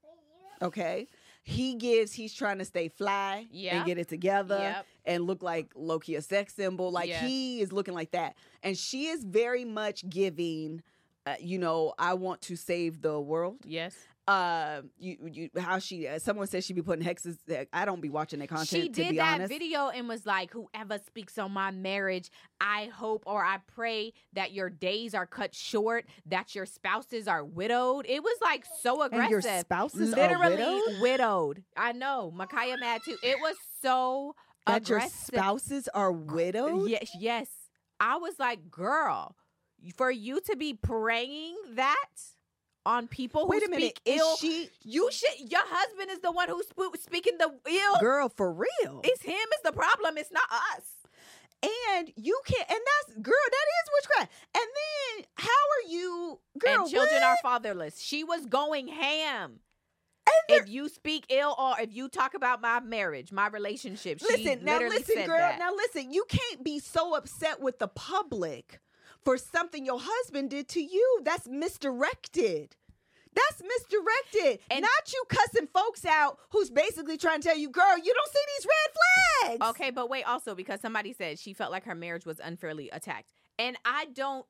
[0.63, 1.07] Okay.
[1.43, 3.77] He gives, he's trying to stay fly Yeah.
[3.77, 4.87] and get it together Yep.
[5.05, 6.91] and look like lowkey a sex symbol.
[6.91, 7.25] Like Yeah.
[7.27, 8.35] he is looking like that.
[8.65, 10.83] And she is very much giving,
[11.25, 13.59] uh, you know, I want to save the world.
[13.65, 13.95] yes
[14.29, 17.37] Uh, you, you, how she, uh, someone said she be putting hexes.
[17.73, 18.69] I don't be watching that content.
[18.69, 19.49] she did that honest.
[19.53, 24.51] video and was like whoever speaks on my marriage i hope or i pray that
[24.53, 29.13] your days are cut short that your spouses are widowed it was like so And
[29.13, 31.01] aggressive your spouses are literally widowed?
[31.01, 34.35] widowed i know Micaiah mad too it was so
[34.67, 36.89] that your spouses are widowed.
[36.91, 37.49] yes yes
[38.01, 39.37] i was like girl
[39.97, 42.07] for you to be praying that
[42.87, 46.21] on people who Wait a minute, speak is ill she you should your husband is
[46.21, 49.01] the one who's sp- speaking the ill girl for real?
[49.05, 50.17] it's him is the problem.
[50.17, 50.85] It's not us.
[51.97, 52.71] and you can't.
[52.71, 53.35] And that's girl.
[53.51, 54.33] That is witchcraft.
[54.55, 56.83] And then how are you, girl?
[56.83, 57.23] and children what?
[57.23, 58.01] are fatherless.
[58.01, 59.61] She was going ham.
[60.49, 64.27] And If you speak ill or if you talk about my marriage, my relationship, she
[64.27, 64.81] listen now.
[64.81, 65.39] Listen, said girl.
[65.39, 65.59] that.
[65.59, 66.13] Now listen.
[66.13, 68.81] You can't be so upset with the public
[69.27, 71.21] for something your husband did to you.
[71.25, 72.77] That's misdirected.
[73.35, 74.61] That's misdirected.
[74.71, 78.33] And- Not you cussing folks out who's basically trying to tell you, girl, you don't
[78.33, 79.71] see these red flags.
[79.71, 83.33] Okay, but wait, also because somebody said she felt like her marriage was unfairly attacked.
[83.59, 84.47] And I don't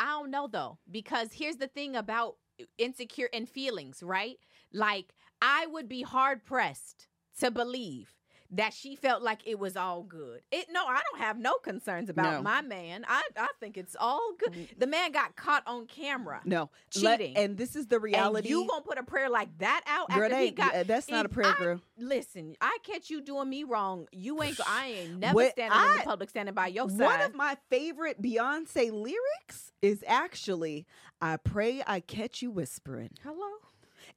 [0.00, 2.36] I don't know though, because here's the thing about
[2.78, 4.38] insecure and feelings, right?
[4.72, 7.06] Like I would be hard pressed
[7.40, 8.14] to believe
[8.52, 10.40] that she felt like it was all good.
[10.50, 12.42] It no, I don't have no concerns about No.
[12.42, 13.04] my man.
[13.08, 14.52] I I think it's all good.
[14.52, 14.78] Mm.
[14.78, 16.40] The man got caught on camera.
[16.44, 16.70] No.
[17.00, 17.36] Let- Cheating.
[17.36, 18.48] and this is the reality.
[18.48, 21.26] And you gonna put a prayer like that out girl, after he got that's not
[21.26, 21.80] a prayer, I- girl.
[21.96, 24.06] Listen, I catch you doing me wrong.
[24.12, 24.58] You ain't.
[24.66, 26.98] I ain't never What standing in the public, standing by your side.
[27.00, 30.86] One of my favorite Beyonce lyrics is actually,
[31.20, 33.10] I pray I catch you whispering.
[33.22, 33.48] Hello.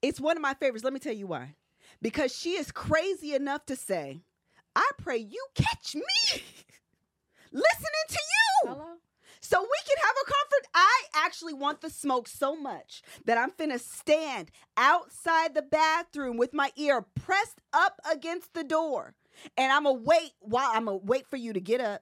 [0.01, 0.83] It's one of my favorites.
[0.83, 1.55] Let me tell you why.
[2.03, 4.19] Because she is crazy enough to say,
[4.75, 6.03] I pray you catch me
[7.53, 8.69] listening to you.
[8.69, 8.95] Hello?
[9.39, 10.67] So we can have a comfort.
[10.75, 16.53] I actually want the smoke so much that I'm finna stand outside the bathroom with
[16.53, 19.15] my ear pressed up against the door.
[19.57, 22.01] And I'm gonna wait while I'm gonna wait for you to get up.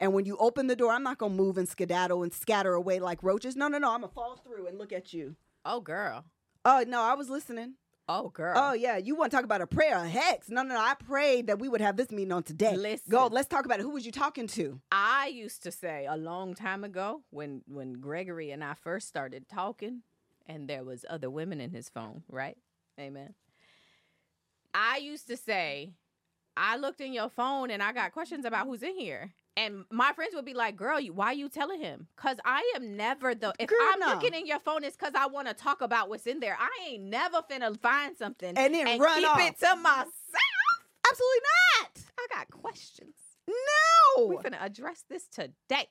[0.00, 3.00] And when you open the door, I'm not gonna move and skedaddle and scatter away
[3.00, 3.54] like roaches.
[3.54, 3.90] No, no, no.
[3.90, 5.36] I'm gonna fall through and look at you.
[5.66, 6.24] Oh, girl.
[6.64, 7.74] Oh, no, I was listening.
[8.14, 8.52] Oh, girl.
[8.56, 8.98] Oh, yeah.
[8.98, 10.50] You want to talk about a prayer of hex?
[10.50, 10.80] No, no, no.
[10.80, 12.76] I prayed that we would have this meeting on today.
[12.76, 13.10] Listen.
[13.10, 13.82] Go, let's talk about it.
[13.82, 14.80] Who was you talking to?
[14.90, 19.48] I used to say a long time ago when when Gregory and I first started
[19.48, 20.02] talking
[20.46, 22.58] and there was other women in his phone, right?
[23.00, 23.34] Amen.
[24.74, 25.92] I used to say,
[26.56, 29.32] I looked in your phone and I got questions about who's in here.
[29.56, 32.96] And my friends would be like, "Girl, you, why you telling him?" Cause I am
[32.96, 33.52] never the.
[33.58, 34.06] If Girl, I'm no.
[34.14, 36.56] looking in your phone, it's cause I want to talk about what's in there.
[36.58, 39.40] I ain't never finna find something And then run keep off.
[39.40, 40.08] it to myself.
[41.06, 41.40] Absolutely
[41.80, 41.90] not.
[42.18, 43.14] I got questions.
[43.48, 44.26] No.
[44.28, 45.88] We finna address this today.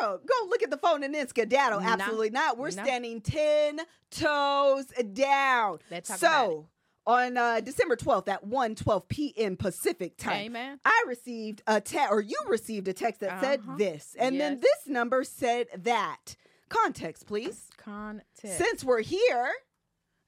[0.00, 1.80] Girl, go look at the phone and then skedaddle.
[1.80, 1.86] No.
[1.88, 2.58] Absolutely not.
[2.58, 2.82] We're No.
[2.84, 3.80] standing 10
[4.10, 5.78] toes down.
[5.90, 6.68] Let's talk so.
[7.06, 9.56] On uh, December 12th at 1 12 p.m.
[9.56, 10.80] Pacific time, Amen.
[10.84, 13.76] I received a text, or you received a text that said Uh-huh.
[13.76, 14.16] this.
[14.18, 16.36] And then this number said that.
[16.68, 17.68] Context, please.
[17.76, 18.56] Context.
[18.58, 19.52] Since we're here,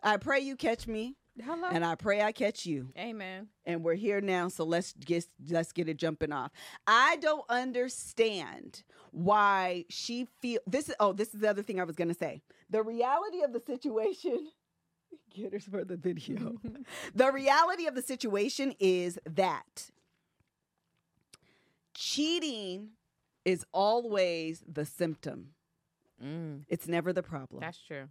[0.02, 1.68] I pray you catch me, Hello.
[1.72, 2.90] and I pray I catch you.
[2.98, 3.48] Amen.
[3.64, 6.52] and we're here now so let's get let's get it jumping off
[6.86, 11.84] i don't understand why she feel this is oh this is the other thing i
[11.84, 14.48] was going to say the reality of the situation
[15.34, 16.56] get her for the video
[17.14, 19.90] the reality of the situation is that
[21.94, 22.90] cheating
[23.44, 25.48] is always the symptom
[26.24, 28.08] Mm, it's never the problem that's true.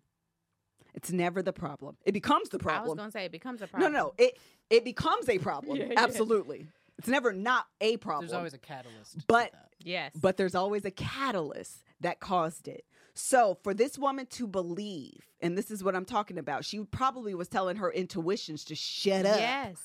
[0.93, 2.83] it's never the problem it becomes the problem.
[2.85, 3.93] I was gonna say it becomes a problem.
[3.93, 4.13] no problem.
[4.19, 4.37] no it
[4.69, 5.93] it becomes a problem Yeah, yeah.
[6.03, 6.67] absolutely
[6.99, 9.25] it's never not a problem There's always a catalyst.
[9.27, 9.51] But-
[9.83, 10.11] Yes.
[10.19, 12.85] but there's always a catalyst that caused it.
[13.15, 17.33] So for this woman to believe, and this is what I'm talking about, she probably
[17.33, 19.77] was telling her intuitions to shut up Yes.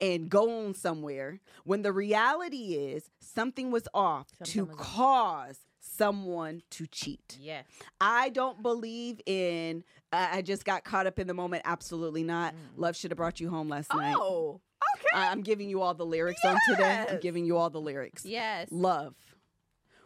[0.00, 4.94] and go on somewhere when the reality is something was off to Something was off.
[4.94, 7.38] cause someone to cheat.
[7.40, 7.64] Yes.
[8.00, 11.62] I don't believe in I I just got caught up in the moment.
[11.64, 12.54] Absolutely not.
[12.76, 14.14] Love should have brought you home last night.
[14.18, 14.60] Oh.
[14.96, 15.08] Okay.
[15.14, 17.06] I- I'm giving you all the lyrics on today.
[17.08, 18.68] I'm giving you all the lyrics yes.
[18.70, 19.14] love.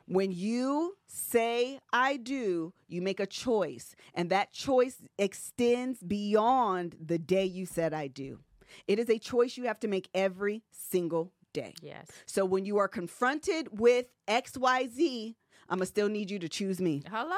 [0.07, 7.19] When you say I do, you make a choice, and that choice extends beyond the
[7.19, 8.41] day you said I do.
[8.89, 11.75] It is a choice you have to make every single day.
[11.83, 12.09] Yes.
[12.27, 15.35] So when you are confronted with XYZ,
[15.69, 17.03] I'm going to still need you to choose me.
[17.11, 17.37] Hello.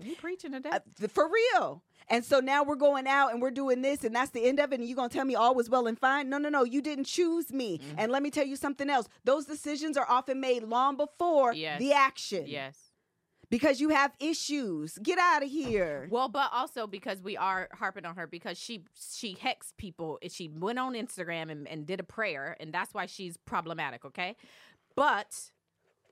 [0.00, 0.70] You preaching today?
[0.70, 1.82] Uh, for real.
[2.10, 4.72] And so now we're going out and we're doing this, and that's the end of
[4.72, 4.80] it.
[4.80, 6.30] And you're going to tell me all was well and fine?
[6.30, 6.64] No, no, no.
[6.64, 7.78] You didn't choose me.
[7.78, 7.94] Mm-hmm.
[7.98, 9.08] And let me tell you something else.
[9.24, 11.78] Those decisions are often made long before Yes.
[11.80, 12.44] the action.
[12.46, 12.78] yes.
[13.50, 14.98] Because you have issues.
[15.02, 16.06] Get out of here.
[16.10, 20.18] Well, but also because we are harping on her because she she hexed people.
[20.22, 24.04] and She went on Instagram and, and did a prayer, and that's why she's problematic.
[24.04, 24.36] Okay,
[24.94, 25.50] but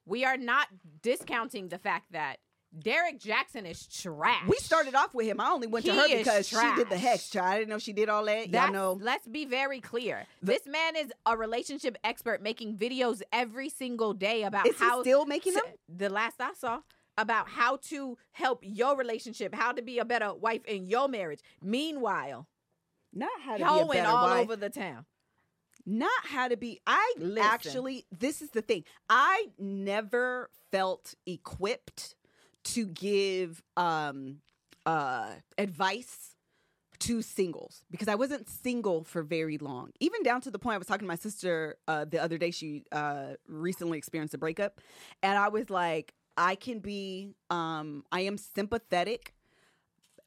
[0.06, 0.68] we are not
[1.02, 2.38] discounting the fact that
[2.78, 4.46] Derrick Jaxn is trash.
[4.46, 5.40] We started off with him.
[5.40, 7.30] I only went to her because she did the hex.
[7.30, 7.46] Child.
[7.46, 8.48] I didn't know she did all that.
[8.50, 8.98] Y'all know.
[9.00, 10.26] Let's be very clear.
[10.42, 14.84] The- this man is a relationship expert, making videos every single day about Is he
[14.84, 15.74] how still making to- them?
[15.96, 16.80] The last I saw
[17.16, 21.40] about how to help your relationship, how to be a better wife in your marriage.
[21.62, 22.46] Meanwhile,
[23.12, 24.42] Not how to be a better all wife.
[24.42, 25.06] over the town.
[25.88, 27.38] not how to be i Listen.
[27.38, 32.15] actually this is the thing i never felt equipped
[32.66, 34.38] to give um
[34.84, 36.34] uh advice
[36.98, 40.78] to singles because i wasn't single for very long even down to the point i
[40.78, 44.80] was talking to my sister uh the other day she uh recently experienced a breakup
[45.22, 49.34] and i was like i can be um i am sympathetic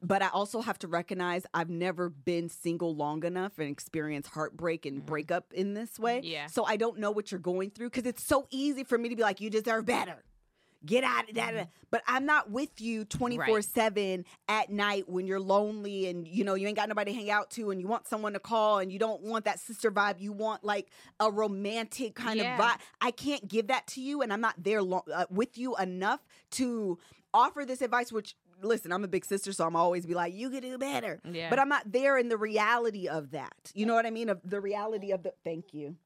[0.02, 4.86] but I also have to recognize I've never been single long enough and experienced heartbreak
[4.86, 6.20] and breakup in this way.
[6.24, 6.46] Yeah.
[6.46, 9.16] So I don't know what you're going through because it's so easy for me to
[9.16, 10.24] be like, you deserve better.
[10.84, 11.68] Get out of that.
[11.90, 16.54] But I'm not with you 24 7 at night when you're lonely and you know
[16.54, 18.90] you ain't got nobody to hang out to and you want someone to call and
[18.90, 20.20] you don't want that sister vibe.
[20.20, 22.56] You want like a romantic kind Yeah.
[22.56, 22.78] of vibe.
[23.00, 26.20] I can't give that to you and I'm not there lo- uh, with you enough
[26.52, 26.98] to
[27.34, 30.50] offer this advice, which listen, I'm a big sister, so I'm always be like, you
[30.50, 31.18] could do better.
[31.30, 31.48] Yeah.
[31.48, 33.72] But I'm not there in the reality of that.
[33.74, 34.28] You know what I mean?
[34.28, 35.96] Of the reality of the thank you.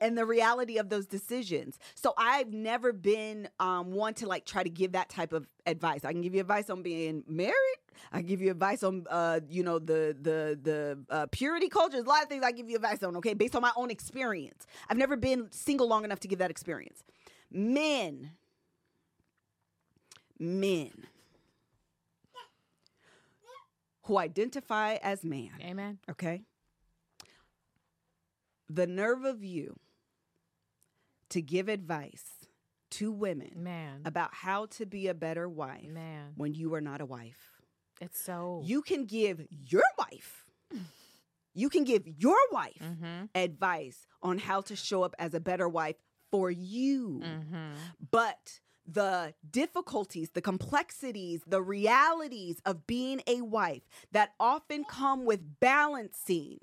[0.00, 1.78] And the reality of those decisions.
[1.94, 6.04] So I've never been um, one to like try to give that type of advice.
[6.04, 7.78] I can give you advice on being married.
[8.12, 11.92] I give you advice on, uh, you know, the the the uh, purity culture.
[11.92, 13.16] There's a lot of things I give you advice on.
[13.16, 14.66] Okay, based on my own experience.
[14.88, 17.02] I've never been single long enough to give that experience.
[17.50, 18.32] Men,
[20.38, 21.06] men
[24.06, 25.50] who identify as man.
[25.62, 25.98] Amen.
[26.10, 26.42] Okay.
[28.68, 29.78] The nerve of you
[31.30, 32.24] to give advice
[32.92, 34.02] to women Man.
[34.04, 36.32] about how to be a better wife Man.
[36.36, 37.50] when you are not a wife.
[38.00, 38.62] It's so.
[38.64, 40.44] You can give your wife,
[41.54, 43.24] you can give your wife Mm-hmm.
[43.34, 45.96] advice on how to show up as a better wife
[46.30, 47.20] for you.
[47.24, 47.74] Mm-hmm.
[48.10, 55.58] But the difficulties, the complexities, the realities of being a wife that often come with
[55.60, 56.58] balancing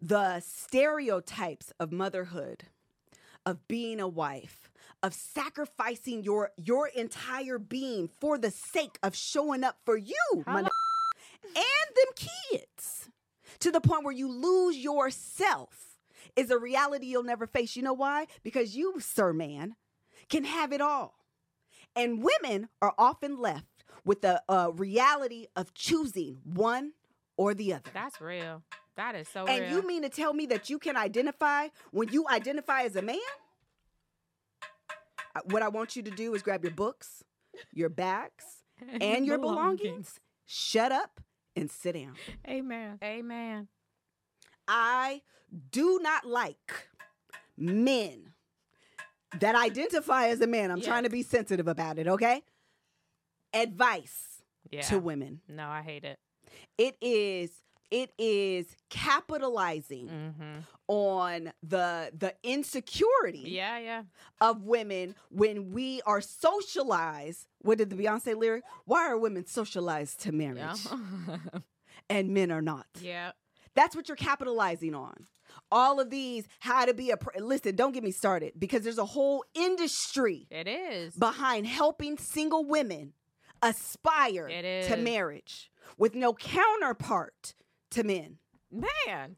[0.00, 2.64] the stereotypes of motherhood,
[3.46, 4.70] of being a wife,
[5.02, 10.16] of sacrificing your your entire being for the sake of showing up for you,
[10.46, 10.70] mother-
[11.54, 13.10] and them kids,
[13.60, 15.98] to the point where you lose yourself
[16.36, 17.76] is a reality you'll never face.
[17.76, 18.26] You know why?
[18.42, 19.76] Because you, sir man,
[20.28, 21.14] can have it all.
[21.94, 26.92] And women are often left with the uh, reality of choosing one
[27.36, 27.90] or the other.
[27.92, 28.62] That's real.
[28.96, 29.70] That is so and real.
[29.72, 33.18] you mean to tell me that you can identify when you identify as a man?
[35.34, 37.24] Uh, What I want you to do is grab your books,
[37.72, 38.44] your bags,
[39.00, 40.20] and your belongings.
[40.46, 41.20] Shut up
[41.56, 42.14] and sit down.
[42.48, 42.98] Amen.
[43.02, 43.68] Amen.
[44.68, 45.22] I
[45.70, 46.88] do not like
[47.56, 48.32] men
[49.40, 50.70] that identify as a man.
[50.70, 50.86] I'm Yeah.
[50.86, 52.42] trying to be sensitive about it, okay?
[53.52, 54.82] Advice Yeah.
[54.82, 55.40] to women.
[55.48, 56.18] no, I hate it.
[56.78, 57.50] It is
[58.02, 60.58] it is capitalizing Mm-hmm.
[60.88, 64.02] on the the insecurity Yeah, yeah.
[64.40, 67.46] of women when we are socialized.
[67.66, 68.64] What did the Beyonce lyric?
[68.84, 71.36] Why are women socialized to marriage Yeah.
[72.10, 72.86] and men are not?
[73.00, 73.32] yeah.
[73.76, 75.26] That's what you're capitalizing on.
[75.70, 77.74] All of these, how to be a pr- listen.
[77.76, 81.14] Don't get me started because there's a whole industry It is.
[81.16, 83.14] behind helping single women
[83.62, 84.48] aspire
[84.88, 87.54] to marriage with no counterpart
[87.94, 88.38] to men.
[88.70, 89.36] Man.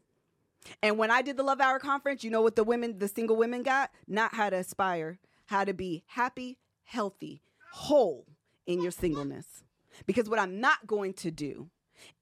[0.83, 3.35] And when I did the Love Hour conference, you know what the women, the single
[3.35, 3.91] women got?
[4.07, 7.41] Not how to aspire, how to be happy, healthy,
[7.71, 8.25] whole
[8.65, 9.63] in your singleness.
[10.05, 11.69] Because what I'm not going to do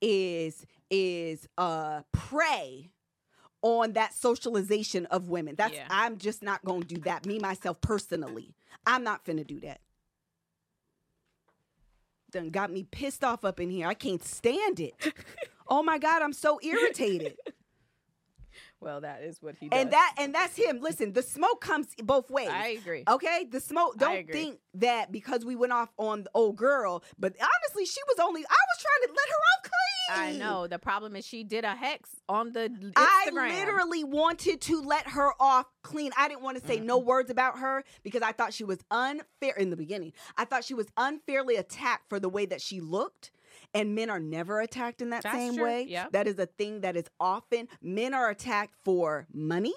[0.02, 2.92] is is uh prey
[3.62, 5.56] on that socialization of women.
[5.56, 5.88] That's Yeah.
[5.90, 7.26] I'm just not going to do that.
[7.26, 8.54] Me myself personally,
[8.86, 9.82] I'm not finna do that.
[12.32, 13.88] Done got me pissed off up in here.
[13.88, 14.94] I can't stand it.
[15.68, 17.36] oh my god, I'm so irritated.
[18.82, 19.82] Well, that is what he does.
[19.82, 20.80] And that and that's him.
[20.80, 22.50] Listen, the smoke comes both ways.
[22.52, 23.04] I agree.
[23.08, 23.98] Okay, the smoke.
[23.98, 28.20] Don't think that because we went off on the old girl, but honestly, she was
[28.20, 28.42] only.
[28.42, 30.68] I was trying to let her off clean I know.
[30.68, 32.94] The problem is she did a hex on the Instagram.
[32.96, 36.12] I literally wanted to let her off clean.
[36.18, 39.56] I didn't want to say no words about her because I thought she was unfair
[39.58, 40.14] in the beginning.
[40.38, 43.32] I thought she was unfairly attacked for the way that she looked.
[43.76, 45.64] And men are never attacked in that That's same true.
[45.64, 45.86] way.
[45.88, 46.12] Yep.
[46.14, 49.74] That is a thing that is often men are attacked for money.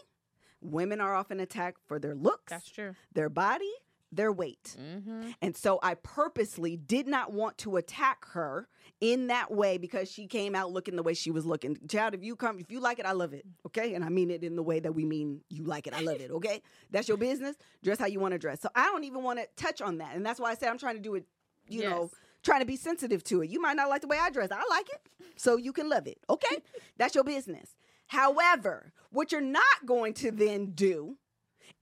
[0.61, 2.95] Women are often attacked for their looks, That's true.
[3.13, 3.71] their body,
[4.11, 4.77] their weight.
[4.81, 5.31] Mm-hmm.
[5.43, 8.67] And so I purposely did not want to attack her
[9.01, 11.79] in that way because she came out looking the way she was looking.
[11.89, 13.45] Child, if you come, if you like it, I love it.
[13.67, 13.95] Okay.
[13.95, 15.95] And I mean it in the way that we mean you like it.
[15.95, 16.31] I love it.
[16.33, 16.61] Okay.
[16.91, 17.55] That's your business.
[17.85, 18.61] Dress how you want to dress.
[18.61, 20.17] So I don't even want to touch on that.
[20.17, 21.25] And that's why I said I'm trying to do it,
[21.69, 22.11] you know, Yes.
[22.43, 23.51] Trying to be sensitive to it.
[23.51, 24.51] You might not like the way I dress.
[24.51, 25.01] I like it.
[25.37, 26.19] So you can love it.
[26.31, 26.57] Okay.
[26.97, 27.75] That's your business.
[28.07, 31.17] However, what you're not going to then do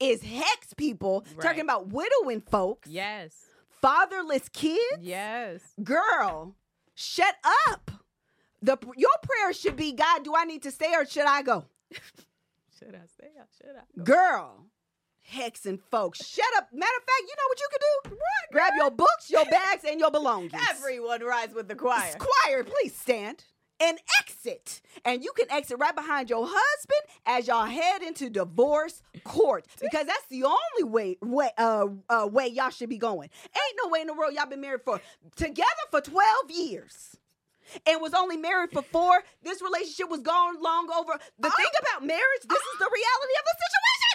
[0.00, 1.42] is hex people Right.
[1.42, 3.34] talking about widowing folks Yes.
[3.80, 5.60] fatherless kids Yes.
[5.82, 6.54] girl
[6.94, 7.34] shut
[7.68, 7.90] up
[8.62, 11.64] the your prayer should be god do i need to stay or should i go
[12.78, 14.02] Should I stay or Should I?
[14.04, 14.66] girl
[15.32, 18.52] hexing folks shut up matter of fact you know what you can do What?
[18.52, 22.12] grab your books your bags and your belongings Everyone rise with the choir.
[22.18, 23.44] Choir, please stand
[23.80, 24.80] and exit.
[25.04, 30.06] And you can exit right behind your husband as y'all head into divorce court because
[30.06, 33.28] that's the only way way uh, uh way y'all should be going.
[33.44, 35.00] Ain't no way in the world y'all been married for
[35.36, 37.16] together for 12 years.
[37.84, 39.24] And was only married for four.
[39.42, 41.18] This relationship was gone long over.
[41.38, 44.05] The thing about marriage, this is the reality of the situation.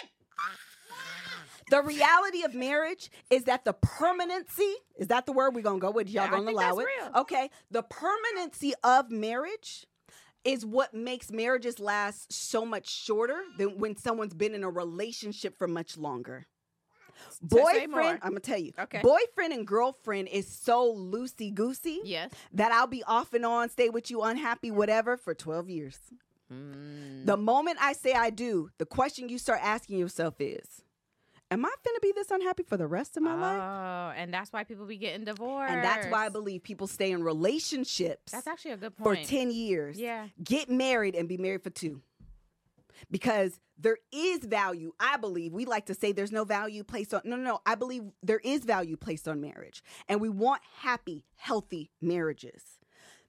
[1.72, 5.90] The reality of marriage is that the permanency is that the word we're gonna go
[5.90, 6.06] with?
[6.10, 6.86] Y'all Yeah, gonna allow it?
[6.86, 7.10] real.
[7.22, 7.48] Okay.
[7.70, 9.86] The permanency of marriage
[10.44, 15.56] is what makes marriages last so much shorter than when someone's been in a relationship
[15.56, 16.46] for much longer.
[17.40, 18.72] Boyfriend, I'm gonna tell you.
[18.78, 19.00] Okay.
[19.00, 22.32] Boyfriend and girlfriend is so loosey goosey Yes.
[22.52, 25.98] that I'll be off and on, stay with you, unhappy, whatever, for 12 years.
[26.52, 27.24] Mm.
[27.24, 30.82] The moment I say I do, the question you start asking yourself is,
[31.52, 33.60] Am I finna be this unhappy for the rest of my life?
[33.60, 35.70] Oh, and that's why people be getting divorced.
[35.70, 39.20] And that's why I believe people stay in relationships that's actually a good point.
[39.20, 39.98] for 10 years.
[39.98, 40.28] Yeah.
[40.42, 42.00] Get married and be married for two.
[43.10, 45.52] Because there is value, I believe.
[45.52, 47.60] We like to say there's no value placed on no no no.
[47.66, 49.82] I believe there is value placed on marriage.
[50.08, 52.62] And we want happy, healthy marriages.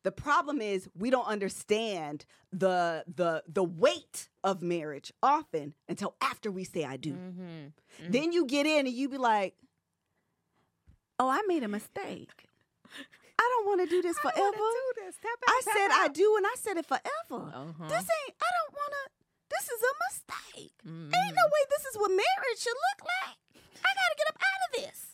[0.04, 6.52] The problem is we don't understand the the the weight of marriage often until after
[6.52, 7.14] we say I do.
[7.14, 8.12] Mm-hmm.
[8.12, 9.56] Then you get in and you be like,
[11.20, 12.50] "Oh, I made a mistake.
[13.40, 14.38] I don't want to do this forever.
[14.38, 17.50] I said I do, and I said it forever.
[17.56, 17.88] Uh-huh.
[17.88, 18.36] This ain't.
[18.40, 19.04] I don't want to.
[19.50, 20.74] This is a mistake.
[20.86, 21.16] Mhm.
[21.16, 23.38] Ain't no way this is what marriage should look like.
[23.84, 25.13] I gotta get up out of this."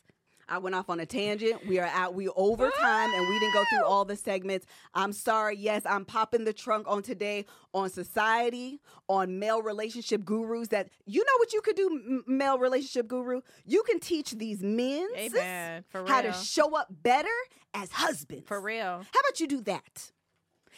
[0.50, 1.66] I went off on a tangent.
[1.68, 2.14] We are out.
[2.16, 4.66] We over time, and we didn't go through all the segments.
[4.94, 5.56] I'm sorry.
[5.58, 10.70] Yes, I'm popping the trunk on today on society, on male relationship gurus.
[10.70, 13.42] That you know what you could do, m- male relationship guru.
[13.66, 15.86] You can teach these men sis, Amen.
[15.90, 17.30] For how to show up better
[17.74, 18.48] as husbands.
[18.48, 18.84] For real.
[18.84, 20.12] How about you do that?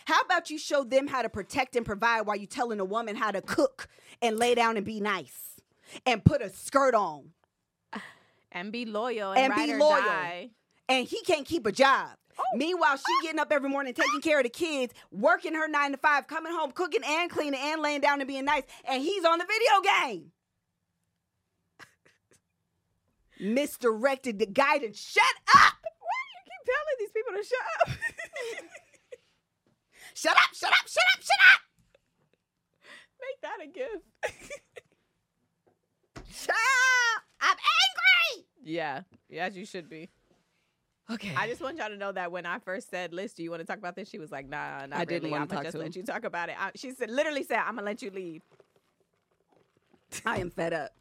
[0.05, 3.15] How about you show them how to protect and provide while you telling a woman
[3.15, 3.87] how to cook
[4.21, 5.61] and lay down and be nice
[6.05, 7.29] and put a skirt on
[8.51, 10.01] And be loyal and, And be loyal.
[10.01, 10.49] die.
[10.89, 12.09] and he can't keep a job.
[12.37, 12.43] Oh.
[12.55, 15.97] Meanwhile, she getting up every morning, taking care of the kids, working her nine to
[15.97, 19.37] five, coming home, cooking and cleaning and laying down and being nice, and he's on
[19.39, 20.31] the video game.
[23.39, 24.99] Misdirected the guidance.
[24.99, 25.23] Shut
[25.55, 25.73] up!
[25.81, 27.89] Why do you keep telling these people to shut up.
[30.13, 30.53] Shut up!
[30.53, 30.87] Shut up!
[30.87, 31.21] Shut up!
[31.23, 31.61] Shut up!
[33.21, 34.05] Make that a gift.
[36.33, 37.23] Shut up!
[37.39, 38.00] I'm angry.
[38.63, 39.01] Yeah.
[39.29, 40.09] Yeah, as you should be.
[41.09, 41.33] Okay.
[41.35, 43.61] I just want y'all to know that when I first said, Liz, do you want
[43.61, 44.09] to talk about this?
[44.09, 45.35] She was like, nah, not I didn't really.
[45.35, 45.93] I'm gonna talk just to let him.
[45.95, 46.55] you talk about it.
[46.57, 48.41] I, she said, literally said, I'm gonna let you leave."
[50.25, 50.91] I am fed up.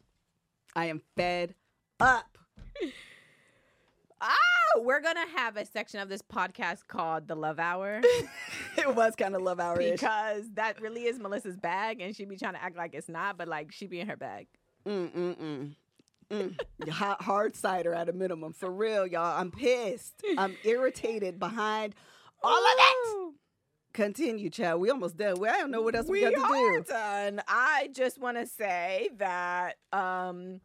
[0.75, 1.55] I am fed
[1.99, 2.37] up.
[4.23, 8.01] Oh, we're gonna have a section of this podcast called the Love Hour
[8.77, 12.37] it was kind of love hour because that really is Melissa's bag, and she be
[12.37, 14.47] trying to act like it's not, but like she be in her bag.
[14.85, 15.75] Mm mm mm.
[16.31, 16.89] Mm.
[16.89, 18.53] Hot, hard cider at a minimum.
[18.53, 19.37] For real, y'all.
[19.39, 20.23] I'm pissed.
[20.37, 21.93] I'm irritated behind
[22.41, 23.33] all of it.
[23.93, 24.79] Continue, child.
[24.79, 25.39] We almost done.
[25.39, 26.83] We, I don't know what else we, we got to are do.
[26.87, 27.41] done.
[27.47, 30.61] I just want to say that um,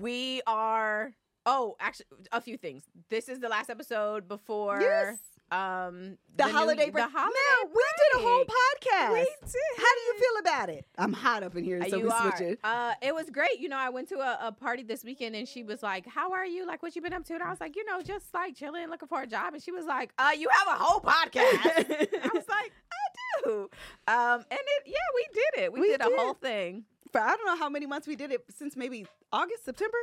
[0.00, 1.12] we are.
[1.46, 2.82] Oh, actually, a few things.
[3.08, 5.18] This is the last episode before Yes.
[5.50, 7.04] Um The, new- holiday break.
[7.04, 9.12] The holiday Mel, we did a whole podcast.
[9.12, 9.62] We did.
[9.76, 10.86] How do you feel about it?
[10.96, 12.36] I'm hot up in here, so you we are.
[12.36, 12.60] switch it.
[12.62, 13.58] Uh, it was great.
[13.58, 16.32] You know, I went to a, a party this weekend and she was like, How
[16.32, 16.66] are you?
[16.66, 17.34] Like, what you been up to?
[17.34, 19.54] And I was like, You know, just like chilling, looking for a job.
[19.54, 21.34] And she was like, Uh, you have a whole podcast.
[22.24, 23.70] I was like, I do.
[24.08, 25.72] Um, and it, yeah, we did it.
[25.72, 26.12] We, We did, did.
[26.12, 26.84] a whole thing.
[27.12, 29.98] For I don't know how many months we did it since maybe August, September.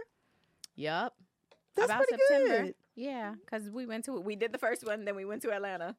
[0.75, 1.13] Yep.
[1.75, 2.63] That's About pretty September.
[2.65, 2.75] good.
[2.97, 5.95] Yeah, because we went to we did the first one, then we went to Atlanta.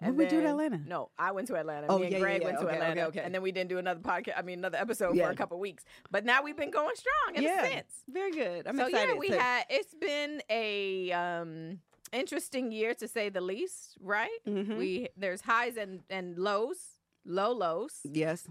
[0.00, 0.78] What we do to Atlanta?
[0.86, 1.86] No, I went to Atlanta.
[1.88, 2.46] Oh, Me and yeah, yeah, Greg yeah.
[2.48, 3.20] went to Okay, okay, Atlanta, okay.
[3.20, 4.34] and then we didn't do another podcast.
[4.36, 5.84] I mean, another episode for a couple weeks.
[6.10, 7.92] But now we've been going strong ever yeah, since.
[8.08, 8.66] very good.
[8.66, 9.12] I'm so excited.
[9.14, 9.64] yeah, we to- had.
[9.70, 11.80] It's been a um
[12.12, 13.96] interesting year to say the least.
[14.00, 14.38] Right?
[14.46, 14.76] Mhm.
[14.76, 16.78] We there's highs and and lows,
[17.24, 18.00] low lows.
[18.04, 18.46] yes,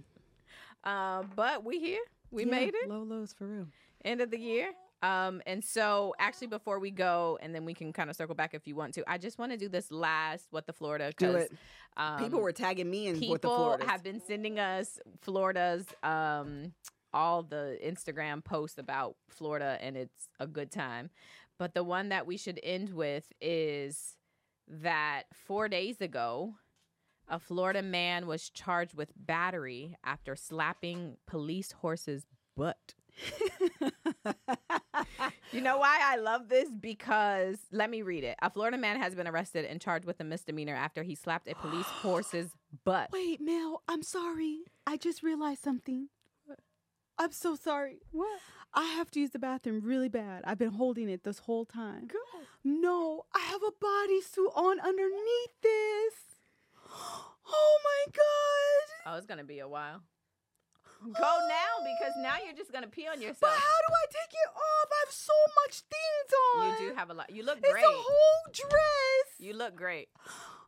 [0.83, 2.03] Um, but we here.
[2.31, 2.89] We Yeah, made it.
[2.89, 3.67] Low lows for real.
[4.03, 4.71] end of the year.
[5.05, 8.53] Um, and so actually before we go, and then we can kind of circle back
[8.53, 11.35] if you want to, I just want to do this last what the Florida Do
[11.35, 11.51] it.
[11.97, 13.41] Um, People were tagging me in people with
[13.81, 16.73] the have been sending us Florida's um
[17.13, 21.09] all the Instagram posts about Florida and it's a good time.
[21.57, 24.17] But the one that we should end with is
[24.67, 26.55] that 4 days ago
[27.27, 32.25] a Florida man was charged with battery after slapping police horse's
[32.57, 32.95] butt.
[35.51, 36.69] You know why I love this?
[36.69, 38.35] Because let me read it.
[38.41, 41.55] A Florida man has been arrested and charged with a misdemeanor after he slapped a
[41.55, 42.49] police horse's
[42.83, 43.09] butt.
[43.13, 44.59] Wait, Mel, I'm sorry.
[44.85, 46.09] I just realized something.
[47.17, 47.99] I'm so sorry.
[48.11, 48.39] What?
[48.73, 50.41] I have to use the bathroom really bad.
[50.43, 52.09] I've been holding it this whole time.
[52.65, 56.13] No, I have a bodysuit on underneath this.
[57.47, 59.13] Oh my god.
[59.13, 60.01] Oh, it's gonna be a while.
[61.13, 63.41] Go now because now you're just gonna pee on yourself.
[63.41, 64.87] But how do I take it off?
[64.91, 65.33] I have so
[65.63, 66.81] much things on.
[66.81, 67.29] You do have a lot.
[67.29, 67.83] You look great.
[67.83, 69.27] It's a whole dress.
[69.39, 70.09] You look great.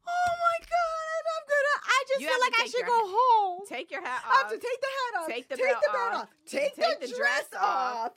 [0.10, 1.78] Oh my god, I'm gonna.
[1.84, 3.60] I just You feel like I should go hat- home.
[3.68, 4.32] Take your hat off.
[4.32, 5.28] I have to take the hat off.
[5.28, 6.22] Take the take the belt off.
[6.22, 6.30] off.
[6.48, 7.96] Take, Take the, the dress dress off.
[7.98, 8.12] off.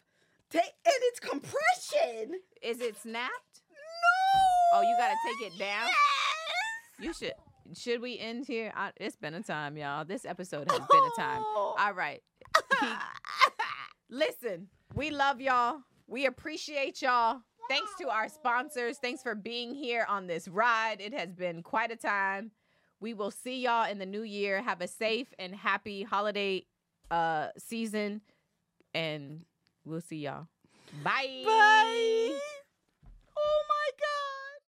[0.51, 2.39] Take and it's compression.
[2.63, 3.63] Is it snapped?
[3.73, 4.79] No.
[4.79, 5.89] Oh, you gotta take it down?
[5.89, 5.97] Yes.
[7.01, 7.35] You should.
[7.75, 8.73] Should we end here?
[8.77, 10.05] I, it's been a time, y'all.
[10.05, 11.43] This episode has been a time.
[11.45, 11.75] Oh.
[11.79, 12.23] All right.
[14.11, 15.79] Listen, we love y'all.
[16.07, 17.41] We appreciate y'all.
[17.69, 18.99] Thanks to our sponsors.
[18.99, 21.01] Thanks for being here on this ride.
[21.01, 22.51] It has been quite a time.
[22.99, 24.61] We will see y'all in the new year.
[24.61, 26.67] Have a safe and happy holiday
[27.11, 28.21] uh season
[28.95, 29.45] and
[29.85, 30.47] we'll see y'all.
[31.05, 31.43] Bye.
[31.45, 32.41] Bye.